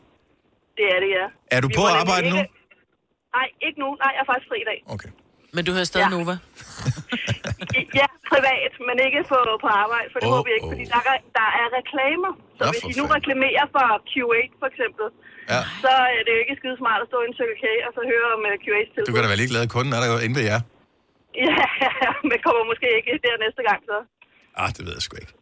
[0.79, 1.27] Det er det, ja.
[1.57, 2.37] Er du Vi på må nemlig arbejde nu?
[2.43, 2.55] ikke-
[3.39, 3.89] Nej, ikke nu.
[4.03, 4.79] Nej, jeg er faktisk fri i dag.
[4.95, 5.11] Okay.
[5.55, 6.15] Men du hører stadig ja.
[6.17, 6.35] Nova?
[7.81, 10.85] I- Ja, privat, men ikke på, på arbejde, for det Åh, må vi ikke, fordi
[10.95, 12.33] der er, der er reklamer.
[12.59, 15.07] Så Nå, hvis for I nu reklamerer for Q8 for eksempel,
[15.53, 15.61] Ja.
[15.85, 18.01] så er det jo ikke skide smart at stå i en Circle K og så
[18.13, 19.07] høre om uh, Q8's tilbud.
[19.09, 19.63] Du kan da være ligeglad.
[19.77, 20.61] Kunden er der jo inde ved jer.
[22.05, 23.97] Ja, men kommer måske ikke der næste gang så.
[24.63, 25.33] Ah, det ved jeg sgu ikke.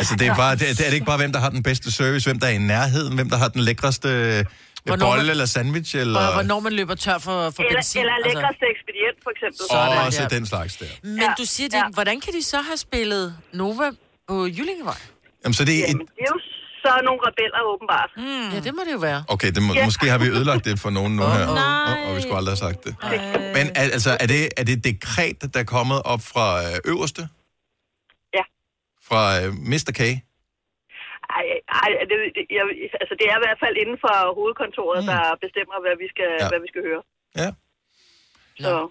[0.00, 1.88] Altså, det er, bare, det, det er det ikke bare, hvem der har den bedste
[1.98, 4.44] service, hvem der er i nærheden, hvem der har den lækreste øh,
[4.84, 6.20] Hvornår bolle man- eller sandwich, eller...
[6.26, 8.00] Og hvornår man løber tør for, for Eller, benzin.
[8.00, 9.60] eller lækreste ekspedient for eksempel.
[9.70, 10.86] Og også den slags der.
[11.20, 13.88] Men du siger, det, hvordan kan de så have spillet Nova
[14.28, 15.00] på Jyllingevej?
[15.44, 15.78] Jamen, så det er...
[15.88, 16.40] Jamen, det er jo
[16.84, 18.10] så nogle rebeller åbenbart.
[18.16, 18.48] Mm.
[18.54, 19.20] Ja, det må det jo være.
[19.34, 19.84] Okay, det må, Ja.
[19.90, 21.46] måske har vi ødelagt det for nogen nu her.
[21.46, 22.02] Nej.
[22.04, 22.92] Og, og vi skulle aldrig have sagt det.
[23.56, 26.76] Men al- altså, er det, er det et dekret, der er kommet op fra øh,
[26.92, 27.22] øverste?
[28.38, 28.44] Ja.
[29.08, 29.92] Fra øh, Mr.
[29.98, 30.00] K?
[31.38, 31.44] Ej,
[31.82, 32.16] ej det,
[32.56, 32.64] jeg,
[33.02, 35.08] altså, det er i hvert fald inden for hovedkontoret, mm.
[35.12, 36.48] der bestemmer, hvad vi skal, Ja.
[36.52, 37.02] hvad vi skal høre.
[37.42, 37.50] Ja.
[38.64, 38.90] Så,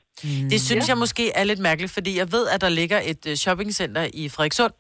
[0.52, 0.91] Det synes Ja.
[0.91, 4.30] jeg måske er lidt mærkeligt, fordi jeg ved, at der ligger et øh, shoppingcenter i
[4.30, 4.73] Frederikssund,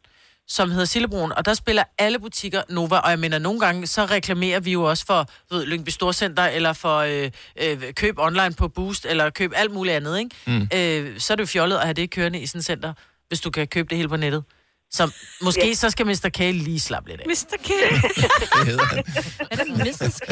[0.47, 4.05] som hedder Sillebroen, og der spiller alle butikker Nova, og jeg mener, nogle gange, så
[4.05, 7.31] reklamerer vi jo også for ved, Lyngby Storcenter, eller for øh,
[7.61, 10.35] øh, køb online på Boost, eller køb alt muligt andet, ikke?
[10.47, 10.61] Mm.
[10.73, 12.93] Øh, så er det jo fjollet at have det kørende i sådan et center,
[13.27, 14.43] hvis du kan købe det hele på nettet.
[14.91, 15.73] Så måske Ja.
[15.73, 16.29] så skal Mr.
[16.33, 17.27] K lige slappe lidt af.
[17.27, 17.57] Mr.
[17.63, 17.69] K.
[18.59, 19.03] Det hedder han.
[19.51, 20.19] Er det Mrs.
[20.19, 20.29] K?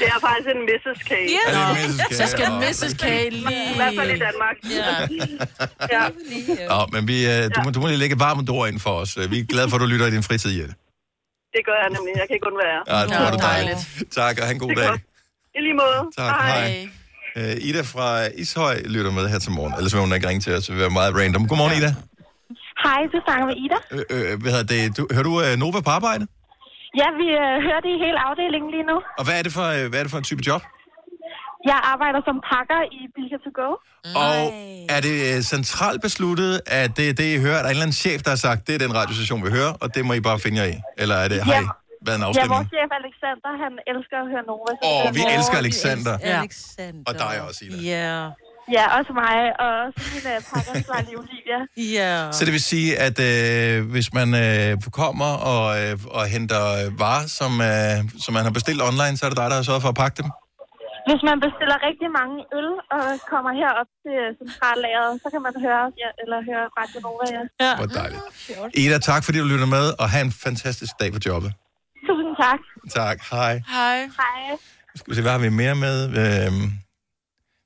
[0.00, 0.98] det er faktisk en Mrs.
[1.08, 1.10] K.
[1.10, 1.44] Ja.
[1.52, 2.06] Det Mrs.
[2.08, 2.14] K?
[2.14, 2.94] Så skal Åh, Mrs.
[3.02, 3.72] K lige...
[3.72, 4.56] I hvert fald i Danmark.
[4.70, 4.88] Ja.
[5.96, 6.08] ja.
[6.68, 9.16] Nå, men vi, øh, du, må, du må lige lægge varme ord ind for os.
[9.16, 10.74] Øh, Vi er glade for, at du lytter i din fritid, Jette.
[11.54, 12.12] Det gør jeg nemlig.
[12.20, 12.80] Jeg kan ikke undvære.
[12.98, 13.78] Ja, det tror du dejligt.
[14.14, 14.90] Tak, og have en god dag.
[15.54, 16.00] I lige måde.
[16.16, 16.88] Tak, hej.
[17.36, 19.74] Øh, Ida fra Ishøj lytter med her til morgen.
[19.74, 21.48] Ellers vil hun ikke ringe til os, det vil være meget random.
[21.48, 21.94] Godmorgen, Ida.
[22.84, 23.78] Hej, du snakker med Ida.
[23.94, 24.82] Øh, øh, hvad hedder det?
[24.98, 26.24] Du, hører du øh, Nova på arbejde?
[27.00, 28.96] Ja, vi øh, hører det i hele afdelingen lige nu.
[29.18, 30.62] Og hvad er det for, øh, hvad er det for en type job?
[31.70, 33.70] Jeg arbejder som pakker i Bilka to Go.
[34.24, 34.34] Og
[34.96, 37.58] er det øh, centralt besluttet, at det er det, I hører?
[37.58, 39.72] Er der en eller anden chef, der har sagt, det er den radiostation, vi hører,
[39.82, 40.76] og det må I bare finde jer i?
[41.02, 41.66] Eller er det, har I
[42.06, 42.54] været en Ja, afstemning?
[42.56, 44.72] vores chef Alexander, han elsker at høre Nova.
[44.88, 46.14] Åh, er vi elsker Alexander.
[46.30, 46.38] Ja.
[46.40, 47.02] Alexander.
[47.08, 47.76] Og dig også, Ida.
[47.92, 48.18] Ja.
[48.76, 51.58] Ja, også mig, og også min uh, pakkersvarlige Olivia.
[51.98, 52.32] Ja.
[52.32, 54.70] Så det vil sige, at øh, hvis man øh,
[55.02, 59.22] kommer og, øh, og henter øh, varer, som, øh, som man har bestilt online, så
[59.26, 60.30] er det dig, der har sørget for at pakke dem?
[61.08, 65.84] Hvis man bestiller rigtig mange øl og kommer herop til centrallageret, så kan man høre,
[66.02, 67.42] ja, eller høre Radio Nova, ja.
[67.64, 67.72] ja.
[67.80, 68.22] Hvor dejligt.
[68.82, 71.50] Ida, tak fordi du lytter med, og have en fantastisk dag på jobbet.
[72.06, 72.60] Tusind tak.
[72.98, 73.16] Tak.
[73.30, 73.54] Hej.
[73.76, 73.98] Hej.
[74.20, 74.40] Hej.
[74.96, 75.96] Skal vi se, hvad har vi mere med?
[76.22, 76.64] Øhm...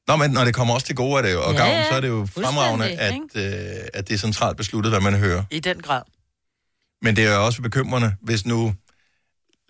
[0.08, 1.96] Nå, men når det kommer også til gode, er det jo, og Ja, gavn, så
[1.96, 5.42] er det jo fremragende, at, øh, at det er centralt besluttet, hvad man hører.
[5.50, 6.02] I den grad.
[7.02, 8.74] Men det er jo også bekymrende, hvis nu,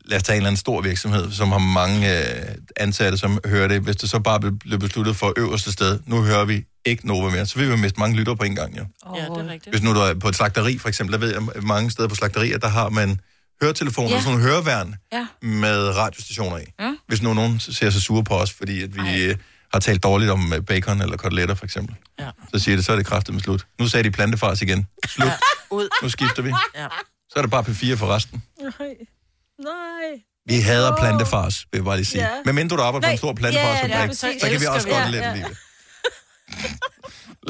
[0.05, 3.69] lad os tage en eller anden stor virksomhed, som har mange øh, ansatte, som hører
[3.69, 7.31] det, hvis det så bare bliver besluttet for øverste sted, nu hører vi ikke Nova
[7.31, 8.85] mere, så vil vi jo miste mange lyttere på en gang, jo.
[9.17, 9.73] Ja, det er rigtigt.
[9.75, 12.09] Hvis nu du er på et slagteri, for eksempel, der ved jeg, at mange steder
[12.09, 13.21] på slagterier, der har man
[13.63, 14.21] høretelefoner, Ja.
[14.21, 15.27] sådan nogle høreværn Ja.
[15.43, 16.65] med radiostationer i.
[16.81, 16.95] Ja.
[17.09, 19.37] Hvis nu nogen ser sig sure på os, fordi at vi øh,
[19.73, 21.97] har talt dårligt om øh, bacon eller koteletter, for eksempel.
[22.19, 22.31] Ja.
[22.55, 23.67] Så siger det, så er det kraftigt med slut.
[23.79, 24.87] Nu sagde de plantefars igen.
[25.07, 25.29] Slut.
[25.71, 25.89] Ud.
[26.03, 26.53] Nu skifter vi.
[26.75, 26.87] Ja.
[27.29, 28.43] Så er det bare P4 for resten.
[28.61, 28.73] Nej.
[29.65, 30.23] Nej.
[30.49, 32.23] Vi hader plantefars, vil jeg bare lige sige.
[32.23, 32.31] Ja.
[32.45, 34.67] Men mindre du arbejder på en stor plantefars, ja, ja, ja, så, så kan vi
[34.67, 34.93] også vi.
[34.93, 35.35] godt Ja, lide ja.
[35.35, 35.57] det.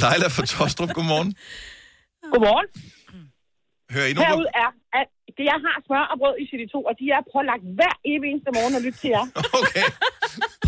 [0.02, 1.34] Leila fra Tostrup, godmorgen.
[2.32, 2.66] Godmorgen.
[3.94, 4.68] Hør I nu på- Herud er,
[5.00, 8.26] at det, jeg har smør og brød i CD2, og de er pålagt hver evig
[8.32, 9.24] eneste morgen at lytte til jer.
[9.62, 9.86] Okay.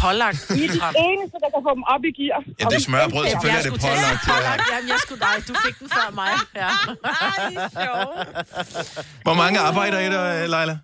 [0.05, 0.41] Pålagt.
[0.61, 2.39] I er de eneste, der kan få dem op i gear.
[2.61, 4.21] Ja, det er smør og brød, selvfølgelig er det pålagt.
[4.29, 4.33] ja.
[4.35, 5.35] Pålagt, jamen jeg skulle dig.
[5.49, 6.33] Du fik den før mig.
[6.63, 6.71] Ja.
[9.27, 10.23] Hvor mange arbejder I der,
[10.55, 10.77] Leila?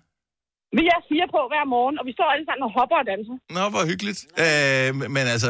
[0.79, 3.35] Vi er fire på hver morgen, og vi står alle sammen og hopper og danser.
[3.57, 4.19] Nå, hvor hyggeligt.
[4.43, 5.49] Øh, men altså,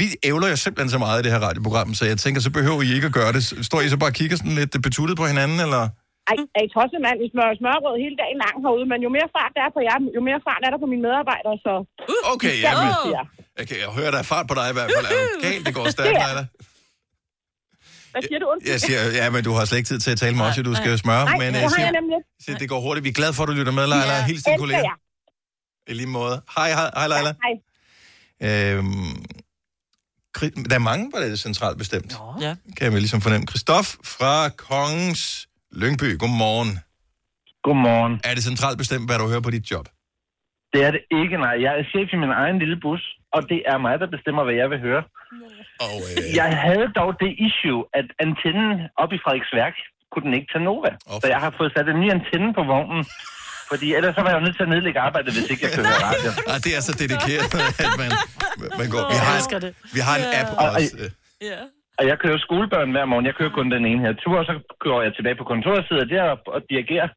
[0.00, 2.82] vi ævler jo simpelthen så meget i det her radioprogram, så jeg tænker, så behøver
[2.82, 3.42] I ikke at gøre det.
[3.68, 5.82] Står I så bare og kigger sådan lidt betuttet på hinanden, eller?
[6.30, 7.16] Ej, er I tosset, mand?
[7.24, 9.96] I smører smørbrød hele dagen lang herude, men jo mere fart der er på jer,
[10.16, 11.72] jo mere fart er der på mine medarbejdere, så...
[12.34, 12.72] Okay, Ja,
[13.16, 13.24] jeg.
[13.62, 15.06] Okay, jeg hører, der er fart på dig i hvert fald.
[15.12, 15.62] Er du galt?
[15.66, 16.44] Det går stærkt, Det er- Leila.
[18.12, 18.46] Hvad siger du?
[18.52, 18.72] Undskyld.
[18.72, 20.74] Jeg siger, ja, men du har slet ikke tid til at tale med os, du
[20.80, 21.24] skal jo smøre.
[21.24, 22.44] Nej, men det jeg har jeg siger, nemlig ikke.
[22.44, 23.04] siger, det går hurtigt.
[23.04, 24.14] Vi er glade for, at du lytter med, Leila.
[24.16, 24.80] Ja, Hils dine kolleger.
[24.90, 24.96] jer.
[25.90, 26.36] I lige måde.
[26.56, 27.32] Hej, hej, hej Leila.
[27.44, 27.54] Hej.
[28.78, 29.24] Øhm,
[30.70, 32.12] der er mange, hvor det er centralt bestemt.
[32.40, 32.54] Ja.
[32.76, 33.46] Kan jeg ligesom fornemme.
[33.46, 35.48] Christoph fra Kongens
[35.82, 36.08] Lyngby.
[36.22, 36.72] Godmorgen.
[37.66, 38.14] Godmorgen.
[38.28, 39.86] Er det centralt bestemt, hvad du hører på dit job?
[40.72, 41.54] Det er det ikke, nej.
[41.66, 43.02] Jeg er chef i min egen lille bus,
[43.36, 45.02] og det er mig, der bestemmer, hvad jeg vil høre.
[45.86, 46.36] Og, øh...
[46.40, 48.70] Jeg havde dog det issue, at antennen
[49.02, 49.74] op i Frederiksværk
[50.12, 50.90] kunne den ikke tage Nova.
[51.12, 53.02] Oh, så jeg har fået sat en ny antenne på vognen.
[53.70, 55.88] Fordi ellers så var jeg jo nødt til at nedlægge arbejdet, hvis ikke jeg kunne
[55.92, 56.30] høre radio.
[56.52, 57.48] Ah, det er så dedikeret,
[57.86, 58.10] at man,
[58.80, 59.02] man går.
[59.14, 59.36] Vi har,
[59.96, 60.96] vi har en app Og- også.
[61.02, 61.10] øh.
[61.98, 63.26] Og jeg kører skolebørn hver morgen.
[63.30, 66.06] Jeg kører kun den ene her tur, og så kører jeg tilbage på kontoret, sidder
[66.14, 67.08] der og, og dirigerer.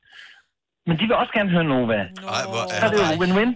[0.88, 2.00] Men de vil også gerne høre Nova.
[2.38, 3.52] Ej, hvor Så er det jo win-win.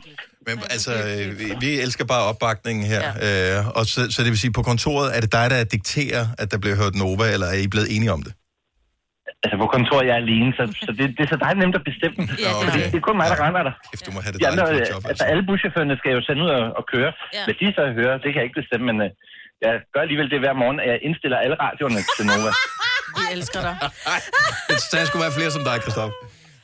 [0.47, 0.91] Men altså,
[1.39, 3.01] vi, vi elsker bare opbakningen her.
[3.25, 3.57] Ja.
[3.57, 6.47] Øh, og så, så det vil sige, på kontoret, er det dig, der dikterer, at
[6.51, 8.33] der bliver hørt Nova, eller er I blevet enige om det?
[9.43, 11.85] Altså på kontoret jeg er alene, så, så det, det er så dejligt nemt at
[11.91, 12.17] bestemme.
[12.21, 12.99] Ja, det er Fordi det.
[13.01, 13.75] er kun mig, der render der.
[14.07, 16.41] Du må have det De andre, dejligt på job, altså alle buschaufførerne skal jo sende
[16.45, 17.11] ud og, og køre.
[17.15, 17.37] Ja.
[17.37, 17.43] Ja.
[17.47, 19.09] Hvis de så hører, det kan jeg ikke bestemme, men øh,
[19.61, 22.51] jeg gør alligevel det hver morgen, at jeg indstiller alle radioerne til Nova.
[23.17, 23.75] Vi elsker dig.
[24.79, 26.13] Så der skulle være flere som dig, Christoph.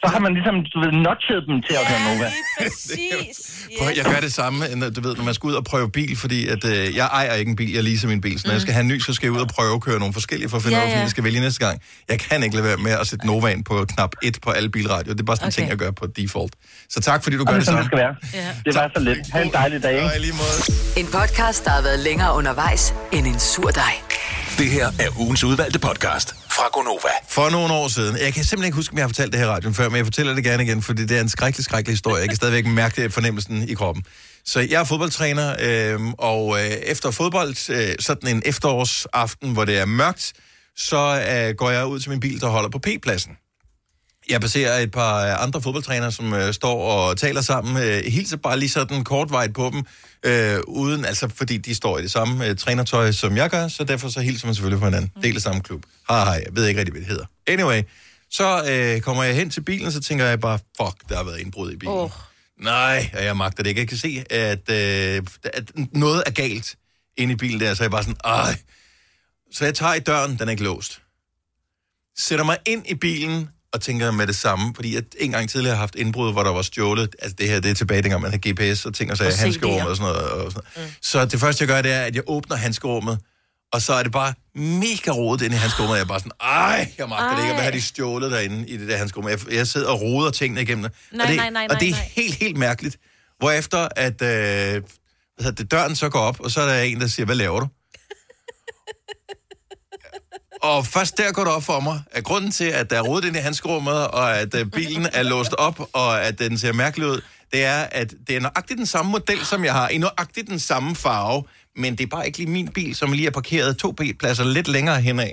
[0.04, 2.28] Så har man ligesom, du ved, notchet dem til at høre Nova.
[2.62, 3.36] Præcis.
[3.80, 6.18] Prøv, jeg gør det samme, når, du ved, når man skal ud og prøve bil,
[6.18, 8.40] fordi at, øh, jeg ejer ikke en bil, jeg leaser min bil.
[8.40, 10.00] Så når jeg skal have en ny, så skal jeg ud og prøve at køre
[10.00, 10.98] nogle forskellige for at finde Ja, ja, ud af, ja.
[10.98, 11.02] ja.
[11.04, 11.82] jeg skal vælge næste gang.
[12.10, 14.70] Jeg kan ikke lade være med at sætte Nova ind på knap 1 på alle
[14.70, 15.14] bilradio.
[15.14, 15.56] Det er bare sådan en Okay.
[15.62, 16.54] ting, jeg gør på default.
[16.90, 18.08] Så tak, fordi du Og gør det det sådan, samme.
[18.12, 18.64] det skal være.
[18.66, 19.20] Det var så lidt.
[19.34, 20.20] Ha' en dejlig dag, ikke?
[20.22, 20.58] lige måde.
[20.98, 23.94] En podcast, der har været længere undervejs end en sur dej.
[24.60, 27.10] Det her er ugens udvalgte podcast fra Gonova.
[27.30, 29.48] For nogle år siden, jeg kan simpelthen ikke huske, om jeg har fortalt det her
[29.48, 31.94] i radioen før, men jeg fortæller det gerne igen, fordi det er en skrækkelig, skrækkelig
[31.94, 32.20] historie.
[32.20, 34.04] Jeg kan stadigvæk mærke det fornemmelsen i kroppen.
[34.46, 39.80] Så jeg er fodboldtræner, øh, og øh, efter fodbold, øh, sådan en efterårsaften, hvor det
[39.80, 40.34] er mørkt,
[40.78, 43.32] så øh, går jeg ud til min bil, der holder på P-pladsen.
[44.30, 47.84] Jeg baserer et par øh, andre fodboldtrænere, som øh, står og taler sammen.
[47.84, 49.84] Øh, hilser bare lige sådan kortvejt på dem,
[50.26, 53.84] øh, uden, altså fordi de står i det samme øh, trænertøj, som jeg gør, så
[53.84, 55.12] derfor så hilser man selvfølgelig på hinanden.
[55.24, 55.84] Del af samme klub.
[56.10, 57.26] Hej, hej, jeg ved ikke rigtig, hvad det hedder.
[57.48, 57.82] Anyway,
[58.32, 61.40] så øh, kommer jeg hen til bilen, så tænker jeg bare, fuck, der har været
[61.40, 61.96] indbrud i bilen.
[61.96, 62.10] Åh.
[62.60, 63.82] Nej, og jeg magter det ikke.
[63.82, 66.76] Jeg kan se, at, øh, at noget er galt
[67.18, 68.56] inde i bilen der, så jeg bare sådan, ej.
[69.52, 71.02] Så jeg tager i døren, den er ikke låst.
[72.18, 75.76] Sætter mig ind i bilen og tænker med det samme, fordi jeg en gang tidligere
[75.76, 78.32] har haft indbrud, hvor der var stjålet, altså det her, det er tilbage dengang, man
[78.32, 80.30] havde GPS og ting og sager, Og handskerummet og sådan noget.
[80.32, 80.70] Og sådan.
[80.76, 80.82] Mm.
[81.02, 83.20] Så det første, jeg gør, det er, at jeg åbner handskerummet,
[83.74, 86.32] og så er det bare mega rodet inde i handskerummet, og jeg er bare sådan,
[86.42, 89.28] ej, jeg magter det ikke, og hvad har de stjålet derinde i det der handskerum?
[89.30, 90.92] Jeg, jeg sidder og roder tingene igennem det.
[91.12, 92.12] Nej, og det, nej, nej, Og det er nej, nej.
[92.16, 92.98] helt, helt mærkeligt.
[93.40, 94.82] Hvorefter at, øh, hvad
[95.40, 97.60] hedder det, døren så går op, og så er der en, der siger, hvad laver
[97.60, 97.68] du?
[100.62, 103.26] Og først der går det op for mig, at grunden til, at der er rodet
[103.28, 107.08] ind i handskerummet, og at øh, bilen er låst op, og at den ser mærkelig
[107.08, 107.22] ud,
[107.54, 110.60] det er, at det er nøjagtigt den samme model, som jeg har, i nøjagtigt den
[110.60, 111.44] samme farve,
[111.76, 114.68] men det er bare ikke lige min bil, som lige er parkeret to pladser lidt
[114.68, 115.30] længere henad.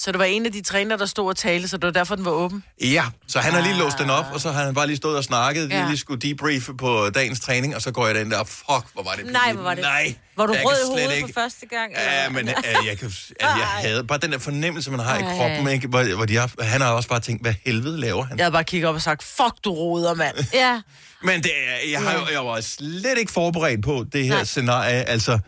[0.00, 2.14] Så det var en af de træner, der stod og talte, så det var derfor,
[2.14, 2.64] den var åben?
[2.80, 5.16] Ja, så han har lige låst den op, og så har han bare lige stået
[5.16, 5.78] og snakket, ja.
[5.80, 5.86] Ja.
[5.86, 9.12] lige skulle debriefe på dagens træning, og så går jeg den der, fuck, hvor var
[9.16, 9.82] det Nej, hvor var det.
[9.82, 11.92] Nej, Var du rød i hovedet ikke- for første gang?
[11.96, 12.54] Ja, men øh,
[12.86, 15.36] jeg, kan, altså, jeg havde bare den der fornemmelse, man har i Ej.
[15.36, 15.88] kroppen, ikke?
[15.88, 18.38] Hvor, hvor de har, han har også bare tænkt, hvad helvede laver han?
[18.38, 20.36] Jeg havde bare kigget op og sagt, fuck du roder, mand.
[20.52, 20.80] Ja.
[21.22, 21.50] Men det,
[21.92, 24.34] jeg, har, jeg var slet ikke forberedt på det her.
[24.34, 24.44] Nej.
[24.44, 25.08] scenarie.
[25.08, 25.38] Altså,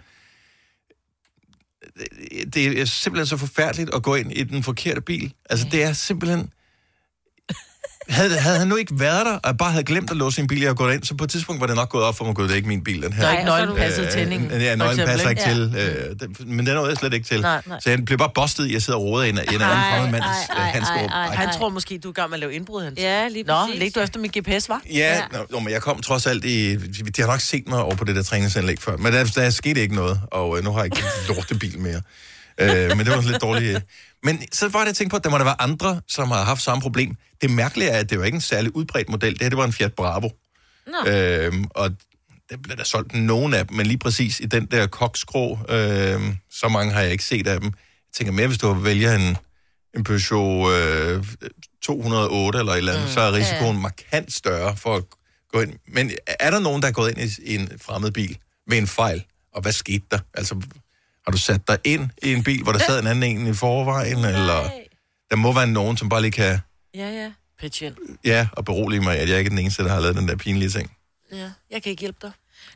[2.54, 5.32] det- er simpelthen så forfærdeligt at gå ind i den forkerte bil.
[5.50, 6.50] Altså, det er simpelthen...
[8.10, 10.46] Havde, havde han nu ikke været der, og jeg bare havde glemt at låse sin
[10.46, 12.30] bil, jeg gået ind, så på et tidspunkt var det nok gået op for mig,
[12.30, 13.20] at det er ikke min bil, den her.
[13.22, 14.50] Der er ikke Nej, og nøglen passet til tændingen.
[14.50, 15.54] Øh, Ja, nøglen passer ikke ikke?
[15.54, 15.74] til.
[15.78, 17.40] Øh, den, men den nåede jeg slet ikke til.
[17.40, 17.80] Nej, nej.
[17.80, 19.60] Så jeg blev bare bustet i at sidde og rode i en, i en anden
[19.90, 21.04] fremmed mands øh.
[21.12, 21.34] Ej.
[21.34, 22.98] Han tror måske, du er i gang med at lave indbrud, Hans.
[22.98, 23.78] Ja, lige Nå, præcis.
[23.80, 24.80] læg du efter min GPS, var?
[24.90, 25.14] Ja, Ja.
[25.14, 25.38] ja.
[25.50, 26.76] Nå, men jeg kom trods alt i...
[26.76, 29.80] De har nok set mig over på det der træningsanlæg før, men der, der skete
[29.80, 32.00] ikke noget, og øh, nu har jeg ikke en lortebil mere.
[32.60, 33.86] Øh, men det var sådan lidt dårligt.
[34.22, 36.44] Men så var det, jeg tænkte på, at der må der være andre, som har
[36.44, 37.14] haft samme problem.
[37.40, 39.32] Det mærkelige er, at det var ikke en særlig udbredt model.
[39.32, 40.28] Det her, det var en Fiat Bravo.
[40.86, 41.10] Nå.
[41.10, 41.90] Øhm, og
[42.50, 46.36] der blev der solgt nogen af dem, men lige præcis i den der koksgrå, øhm,
[46.50, 47.66] så mange har jeg ikke set af dem.
[47.66, 49.36] Jeg tænker mere, hvis du vælger en,
[49.96, 51.24] en Peugeot øh,
[51.82, 53.12] 208 eller et eller andet, mm.
[53.12, 53.80] så er risikoen Ja.
[53.82, 55.04] markant større for at
[55.52, 55.72] gå ind.
[55.88, 58.86] Men er der nogen, der er gået ind i, i en fremmed bil ved en
[58.86, 59.24] fejl?
[59.54, 60.18] Og hvad skete der?
[60.34, 60.54] Altså,
[61.26, 63.54] har du sat dig ind i en bil, hvor der sad en anden en i
[63.54, 64.18] forvejen?
[64.18, 64.70] Eller
[65.30, 66.58] der må være nogen, som bare lige kan,
[66.94, 67.32] Ja, ja.
[67.60, 67.94] Pitch ind.
[68.24, 70.36] ja, og berolige mig, at jeg ikke er den eneste, der har lavet den der
[70.36, 70.92] pinlige ting.
[71.32, 72.30] Ja, jeg kan ikke hjælpe dig.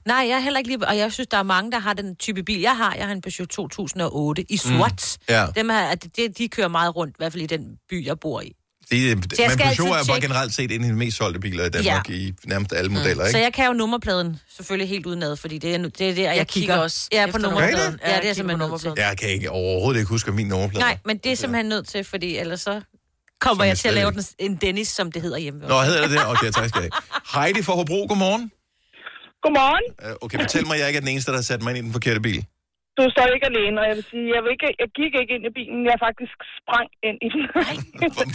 [0.06, 0.88] Nej, jeg er heller ikke lige...
[0.88, 2.94] Og jeg synes, der er mange, der har den type bil, jeg har.
[2.94, 5.16] Jeg har en Peugeot 2008 i sort.
[5.28, 5.46] Mm, ja.
[5.56, 8.20] Dem her, at de, de kører meget rundt, i hvert fald i den by, jeg
[8.20, 8.52] bor i.
[8.90, 11.40] Det, jeg men skal Peugeot er bare tjekke- generelt set en af de mest solgte
[11.40, 12.14] biler i Danmark ja.
[12.14, 13.40] i nærmest alle modeller, Så ikke?
[13.40, 16.36] jeg kan jo nummerpladen selvfølgelig helt udenad, fordi det er, nu- det er der, jeg,
[16.36, 17.76] Jeg kigger også Ja, på efter nummerpladen.
[17.78, 18.00] nummerpladen.
[18.04, 18.92] Ja, det er jeg simpelthen nødt til.
[18.96, 20.80] Jeg kan ikke overhovedet ikke huske min nummerplade.
[20.84, 22.80] Nej, men det er simpelthen nødt til, fordi ellers så
[23.40, 25.60] kommer Som jeg til at lave den, en Dennis, som det hedder hjemme.
[25.60, 25.86] ved Nå, os.
[25.86, 26.26] hedder det det?
[26.26, 26.90] Okay, tak skal jeg
[27.32, 27.44] have.
[27.44, 28.50] Heidi fra Hobro, godmorgen.
[29.42, 30.10] Godmorgen.
[30.10, 31.82] Øh, Okay, fortæl mig, jeg ikke er den eneste, der har sat mig ind i
[31.82, 32.44] den forkerte bil.
[32.98, 35.46] Du står ikke alene, og jeg vil sige, jeg, vil ikke, jeg gik ikke ind
[35.46, 37.44] i bilen, jeg faktisk sprang ind i den.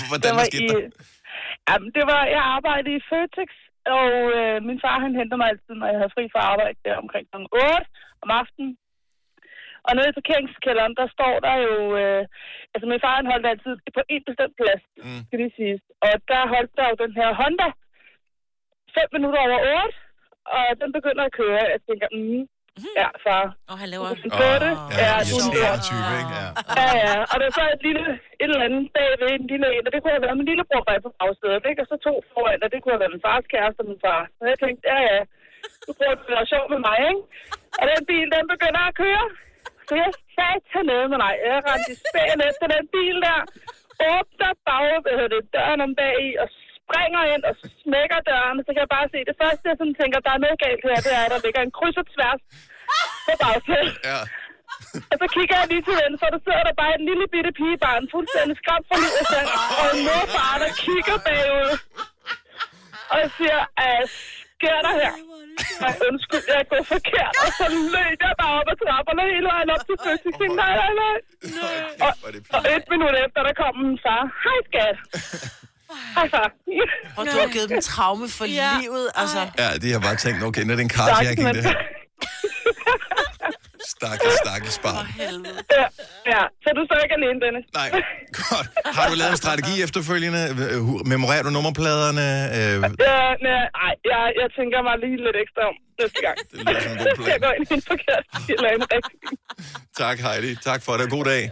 [0.10, 0.90] Hvordan Det var skete i, der?
[1.70, 3.50] jamen, det var, jeg arbejdede i Føtex,
[3.98, 7.04] og øh, min far han henter mig altid, når jeg havde fri fra arbejde, der
[7.04, 7.38] omkring kl.
[7.38, 7.86] 8
[8.24, 8.72] om aftenen.
[9.88, 11.76] Og nede i parkeringskælderen, der står der jo...
[12.02, 12.24] Øh,
[12.74, 15.22] altså, min far han holdt altid på en bestemt plads, mm.
[15.26, 15.82] skal det siges.
[16.06, 17.70] Og der holdt der jo den her Honda
[18.98, 19.98] 5 minutter over 8,
[20.58, 21.64] og den begynder at køre.
[21.76, 22.44] Jeg tænker, mm,
[23.02, 23.46] ja, far.
[23.72, 24.08] Og han laver...
[24.42, 24.74] På det.
[25.04, 26.34] Ja, du er irriterende type, ikke?
[26.40, 26.48] Ja.
[26.80, 27.16] Ja, ja.
[27.32, 28.04] Og der er så et lille,
[28.42, 30.98] et eller andet bagved, en lille en, og det kunne have været min lillebror bag
[31.06, 31.82] på bagsædet, ikke?
[31.84, 34.22] Og så to foran, og det kunne have været min fars kæreste og min far.
[34.42, 35.20] Og jeg tænkte, ja, ja,
[35.86, 37.24] du prøver at være sjov med mig, ikke?
[37.80, 39.26] Og den bil, den begynder at køre.
[39.88, 41.34] Så jeg sagde til nede med mig.
[41.46, 43.40] Jeg rendte i spæren efter den bil der.
[44.12, 46.48] Åbner bag, hvad hedder det, døren om bag i, og
[46.90, 48.58] springer ind og smækker døren.
[48.66, 51.00] Så kan jeg bare se, det første, jeg sådan tænker, der er noget galt her,
[51.06, 52.42] det er, at der ligger en kryds og tværs
[53.26, 53.94] på bagsædet.
[54.10, 54.20] Ja.
[55.12, 57.52] Og så kigger jeg lige til venstre, og der sidder der bare en lille bitte
[57.60, 59.26] pigebarn, fuldstændig skræmt for livet
[59.82, 61.72] og en morfar, der kigger bagud.
[63.12, 64.02] Og jeg siger, hvad
[64.60, 65.14] sker der her?
[65.86, 67.34] Og undskyld, jeg er gået forkert.
[67.44, 69.96] Og så løb jeg bare op ad trapperne hele vejen op til.
[70.14, 71.18] Jeg tænkte, Nej, nej, nej.
[72.06, 72.12] Og,
[72.56, 74.24] og et minut efter, der kom min far.
[74.46, 74.98] Hej, skat.
[76.16, 76.48] Hej, far.
[77.18, 78.72] Og du har givet dem traume for ja.
[78.82, 79.42] livet, altså.
[79.62, 81.76] Ja, de har bare tænkt, okay, når det er en carjacking, det her.
[83.96, 85.06] Stakkels, stakkels barn.
[85.80, 85.86] Ja,
[86.34, 87.66] ja, så du står ikke alene, Dennis.
[87.80, 87.90] Nej,
[88.42, 88.68] godt.
[88.98, 90.42] Har du lavet en strategi efterfølgende?
[90.74, 90.82] Øh,
[91.14, 92.26] Memorerer du nummerpladerne?
[92.58, 92.76] Øh,
[93.10, 96.38] Ja, nej, ej, jeg, jeg tænker mig lige lidt ekstra om næste gang.
[96.52, 97.30] Det lyder som en god plan.
[97.34, 98.24] jeg går ind i en forkert
[98.56, 99.18] eller en rigtig.
[100.02, 100.52] tak, Heidi.
[100.70, 101.06] Tak for det.
[101.16, 101.44] God dag.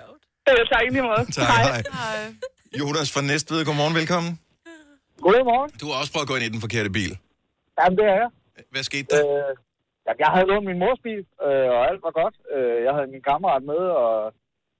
[0.49, 1.23] Øh, tak i lige måde.
[1.39, 1.81] Tak, hej.
[2.79, 4.31] Jonas fra Næstved, godmorgen, velkommen.
[5.25, 5.69] Godmorgen.
[5.81, 7.13] Du har også prøvet at gå ind i den forkerte bil.
[7.77, 8.29] Jamen, det er jeg.
[8.73, 9.21] Hvad skete der?
[10.09, 12.35] Øh, jeg havde lånt min mors bil, øh, og alt var godt.
[12.55, 14.33] Øh, jeg havde min kammerat med, og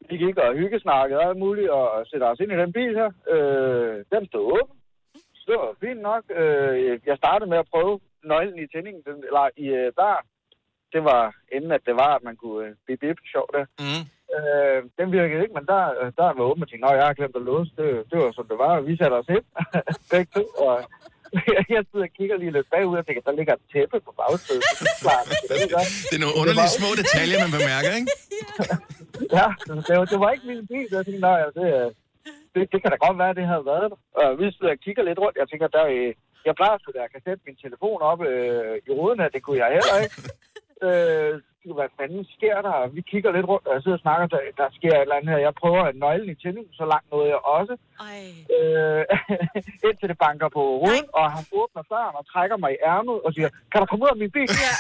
[0.10, 3.10] vi gik og hyggesnakkede og alt muligt, og sætte os ind i den bil her.
[3.34, 4.76] Øh, den stod åben.
[5.38, 6.24] Så det var fint nok.
[6.42, 6.74] Øh,
[7.10, 7.94] jeg startede med at prøve
[8.32, 10.16] nøglen i tændingen, den, eller i øh, der.
[10.94, 11.24] Det var
[11.56, 13.66] inden, at det var, at man kunne øh, bip bip sjov der.
[13.84, 14.04] Mm.
[14.38, 15.82] Øh, den virkede ikke, men der,
[16.18, 17.72] der var åben og tænkte, jeg har glemt at låse.
[17.80, 18.82] Det, det var som det var.
[18.90, 19.46] Vi satte os ind,
[20.12, 20.76] begge to, og
[21.76, 24.64] jeg sidder og kigger lige lidt bagud og tænker, der ligger et tæppe på bagsædet.
[25.50, 25.88] Det er det.
[26.10, 28.10] Det er nogle underlige små detaljer, man bemærker, ikke?
[29.38, 29.48] Ja,
[29.88, 31.68] det var, det var ikke min bil, så jeg tænkte, nej, det,
[32.54, 34.00] det, det kan da godt være, det havde været der.
[34.22, 35.86] Og vi sidder og kigger lidt rundt, jeg tænker, der,
[36.48, 39.60] jeg plejer da, jeg kan sætte min telefon op øh, i ruden her, det kunne
[39.64, 40.18] jeg heller ikke.
[40.88, 41.34] Øh,
[41.80, 42.76] hvad fanden sker der?
[42.98, 45.32] Vi kigger lidt rundt, og jeg sidder og snakker, der, der sker et eller andet
[45.34, 45.40] her.
[45.48, 47.74] Jeg prøver at nøglen i tændingen, så langt nåede jeg også.
[48.58, 49.02] Øh,
[49.88, 53.30] indtil det banker på ruden, og han åbner døren og trækker mig i ærmet og
[53.36, 54.50] siger, kan der komme ud af min bil?
[54.66, 54.74] Ja.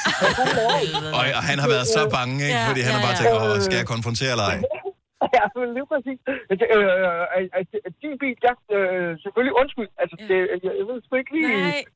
[1.17, 2.61] Og, og han har været så bange, ikke?
[2.69, 4.59] Fordi han har bare tænkt, åh, skal jeg konfrontere eller ej?
[5.37, 6.19] Ja, men lige præcis.
[6.49, 9.89] Tænker, Øh, øh, øh, øh, din bil, jeg, øh, selvfølgelig undskyld.
[10.01, 11.49] Altså, det, jeg, jeg ved sgu ikke lige...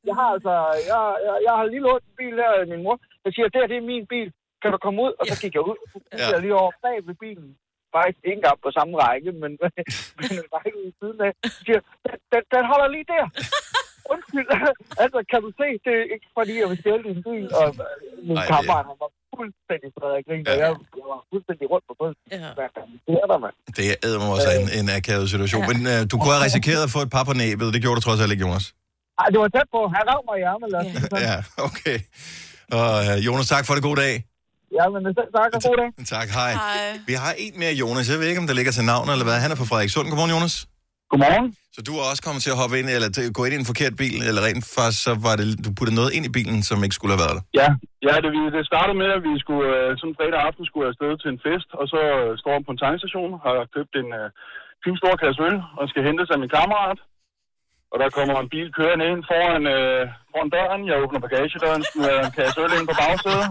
[0.08, 0.54] Jeg har altså...
[0.90, 2.96] Jeg, jeg, jeg har lige lånt en bil her af min mor.
[3.24, 4.28] Jeg siger, det her, det er min bil.
[4.62, 5.12] Kan du komme ud?
[5.20, 5.78] Og så gik jeg ud.
[6.24, 7.50] Så jeg lige over bag ved bilen.
[7.96, 9.52] Faktisk ikke engang på samme række, men,
[10.18, 11.32] men en række i siden af.
[11.44, 13.24] Jeg siger, den, den, den holder lige der.
[14.12, 14.48] Undskyld.
[15.02, 17.46] altså, kan du se, det er ikke fordi, jeg vil stjæle din bil.
[17.60, 21.20] Og øh, min Ej, kammerat, han var fuldstændig fredet af grin, og jeg, jeg var
[21.32, 22.24] fuldstændig rundt på brystet.
[22.36, 22.50] Ja.
[22.58, 22.68] Hvad
[23.02, 23.56] sker der, mand?
[23.78, 25.62] Det er eddermame også en, en akavet situation.
[25.70, 27.66] Men uh, du kunne have risikeret at få et par på næbet.
[27.74, 28.66] Det gjorde du trods alt ikke, Jonas.
[29.20, 29.80] Ej, det var tæt på.
[29.96, 31.22] Han rav mig i det sådan.
[31.28, 31.36] Ja,
[31.68, 31.98] okay.
[32.78, 33.82] Og uh, Jonas, tak for det.
[33.88, 34.14] God dag.
[34.78, 35.88] Ja, men selv tak, og god dag.
[36.16, 36.52] Tak, hej.
[36.52, 36.84] hej.
[37.10, 38.06] Vi har en mere, Jonas.
[38.12, 39.36] Jeg ved ikke, om der ligger til navn eller hvad.
[39.44, 40.06] Han er fra Frederikssund.
[40.10, 40.54] Godmorgen, Jonas.
[41.12, 41.46] Godmorgen.
[41.76, 43.70] Så du er også kommet til at hoppe ind, eller til, gå ind i en
[43.72, 46.76] forkert bil, eller rent faktisk, så var det, du puttede noget ind i bilen, som
[46.86, 47.44] ikke skulle have været der.
[47.60, 47.68] Ja,
[48.08, 51.10] ja det, vi- det startede med, at vi skulle øh, sådan fredag aften skulle afsted
[51.22, 54.26] til en fest, og så øh, står jeg på en tankstation, har købt en øh,
[54.84, 56.98] fin stor kasse øl, og skal hente sig min kammerat.
[57.92, 60.82] Og der kommer en bil kørende ind foran, øh, foran døren.
[60.88, 63.46] Jeg åbner bagagedøren, smider en kasse øl ind på bagsædet.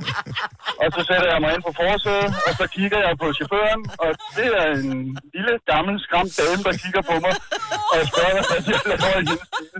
[0.81, 3.81] Og så sætter jeg mig ind på forsædet, og så kigger jeg på chaufføren.
[4.03, 4.99] Og det er en
[5.33, 7.35] lille, gammel, skræmt dame, der kigger på mig.
[7.91, 9.75] Og jeg spørger, hvad jeg laver i hendes bil.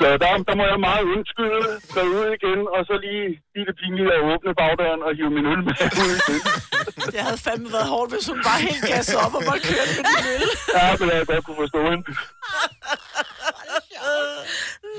[0.00, 3.76] Så der, der må jeg meget undskylde, gå ud igen, og så lige, lige det
[3.82, 6.40] pinlige at åbne bagdøren og hive min øl med ud igen.
[7.14, 10.04] Det havde fandme været hårdt, hvis hun bare helt gasset op og bare kørte med
[10.10, 10.44] din øl.
[10.74, 12.04] Ja, havde jeg godt kunne forstå hende.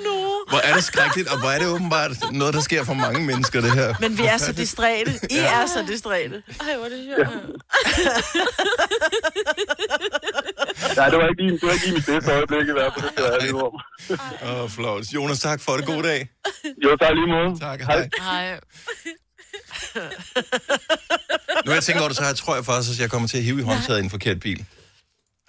[0.06, 0.18] No.
[0.52, 3.62] Hvor er det skrækkeligt, og hvor er det åbenbart noget, der sker for mange mennesker,
[3.62, 3.96] det her.
[4.00, 5.12] Men vi er så distræte.
[5.30, 6.44] I er så distræte.
[6.60, 7.30] Ej, hvor er det sjovt.
[10.98, 13.42] Nej, det var ikke lige, det var ikke lige mit bedste øjeblik i hvert fald,
[13.42, 13.74] det om.
[14.44, 15.04] Åh, oh, flot.
[15.16, 15.86] Jonas, tak for det.
[15.86, 16.30] God dag.
[16.84, 17.60] Jo, tak lige måde.
[17.60, 18.10] Tak, hej.
[18.20, 18.60] Hej.
[21.66, 23.38] Nu har jeg tænkt over det, så jeg tror jeg faktisk, at jeg kommer til
[23.38, 24.66] at hive i håndtaget i en forkert bil.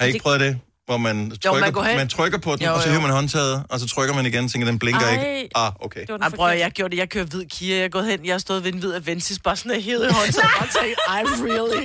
[0.01, 0.61] Har I ikke prøvet det?
[0.89, 1.97] Hvor man trykker, man går hen.
[2.05, 2.93] man trykker på den, Jo, og så jo.
[2.93, 5.15] hiver man håndtaget, og så trykker man igen, og tænker, den blinker Ej.
[5.15, 5.51] ikke.
[5.63, 6.05] Ah, okay.
[6.25, 6.99] Ej, prøv, at- jeg gjorde det.
[7.05, 7.75] Jeg kører hvid Kia.
[7.81, 8.19] Jeg er gået hen.
[8.29, 10.51] Jeg har stået ved en hvid Avensis, bare sådan hed i håndtaget.
[10.53, 11.85] Og bare tænkt, ej, really?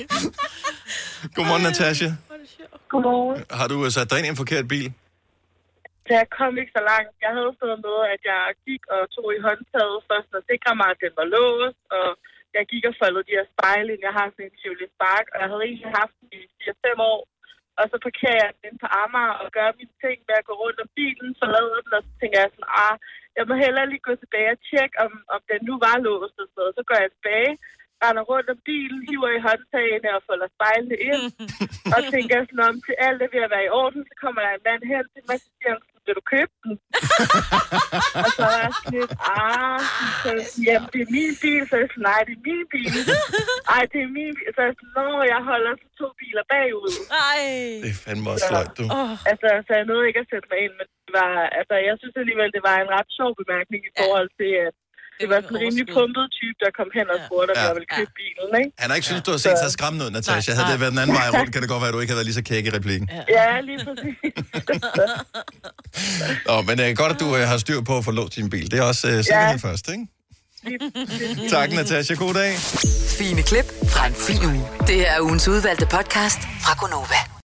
[1.36, 2.08] Godmorgen, Natasha.
[2.92, 3.38] Godmorgen.
[3.60, 4.88] Har du øh, sat dig ind i en forkert bil?
[6.08, 9.28] Da jeg kom ikke så langt, jeg havde stået med, at jeg gik og tog
[9.38, 12.08] i håndtaget først og sikre mig, at den var låst, og
[12.56, 14.02] jeg gik og foldede de her spejle ind.
[14.08, 17.20] Jeg har sådan en Chevrolet Spark, og jeg havde egentlig haft den i 4-5 år.
[17.80, 20.80] Og så parkerer jeg den på Amager og gør mine ting med at gå rundt
[20.84, 22.96] om bilen, forlade den, og så tænker jeg sådan, ah,
[23.38, 26.48] jeg må hellere lige gå tilbage og tjekke, om, om den nu var låst og
[26.48, 26.78] sådan noget.
[26.78, 27.52] Så går jeg tilbage,
[28.04, 31.24] render rundt om bilen, hiver i håndtagene og folder spejlene ind.
[31.96, 34.52] og tænker sådan om, til alt er ved at være i orden, så kommer der
[34.54, 35.76] en mand hen til mig, og siger,
[36.08, 36.74] vil du købe den?
[38.26, 39.80] og så var jeg sådan lidt, ah,
[40.22, 40.30] så,
[40.68, 42.92] jamen det er min bil, så er jeg sådan, nej, det er min bil.
[43.76, 44.50] Ej, det er min bil.
[44.56, 46.94] Så er jeg sådan, nå, jeg holder så to biler bagud.
[47.30, 47.44] Ej.
[47.84, 48.84] Det er fandme også sløjt, du.
[49.00, 49.14] Oh.
[49.32, 52.16] Altså, så jeg nåede ikke at sætte mig ind, men det var, altså, jeg synes
[52.22, 54.76] alligevel, det var en ret sjov bemærkning i forhold til, at
[55.20, 57.66] det var sådan en rimelig pumpet type, der kom hen og spurgte, om Ja.
[57.70, 58.72] jeg ville købe bilen, ikke?
[58.82, 60.52] Han har ikke synes, du har set så skræmmende ud, Natasha.
[60.58, 62.20] Havde det været den anden vej rundt, kan det godt være, at du ikke havde
[62.22, 63.06] været lige så kæk i replikken.
[63.38, 64.16] Ja, lige præcis.
[66.48, 68.50] Nå, men det er godt, at du øh, har styr på at få låst din
[68.50, 68.72] bil.
[68.72, 70.06] Det er også øh, sikkerhed først, ikke?
[71.50, 72.14] Tak, Natasha.
[72.14, 72.54] God dag.
[73.20, 74.64] Fine klip fra en fin uge.
[74.88, 77.20] Det her er ugens udvalgte podcast fra Gonova.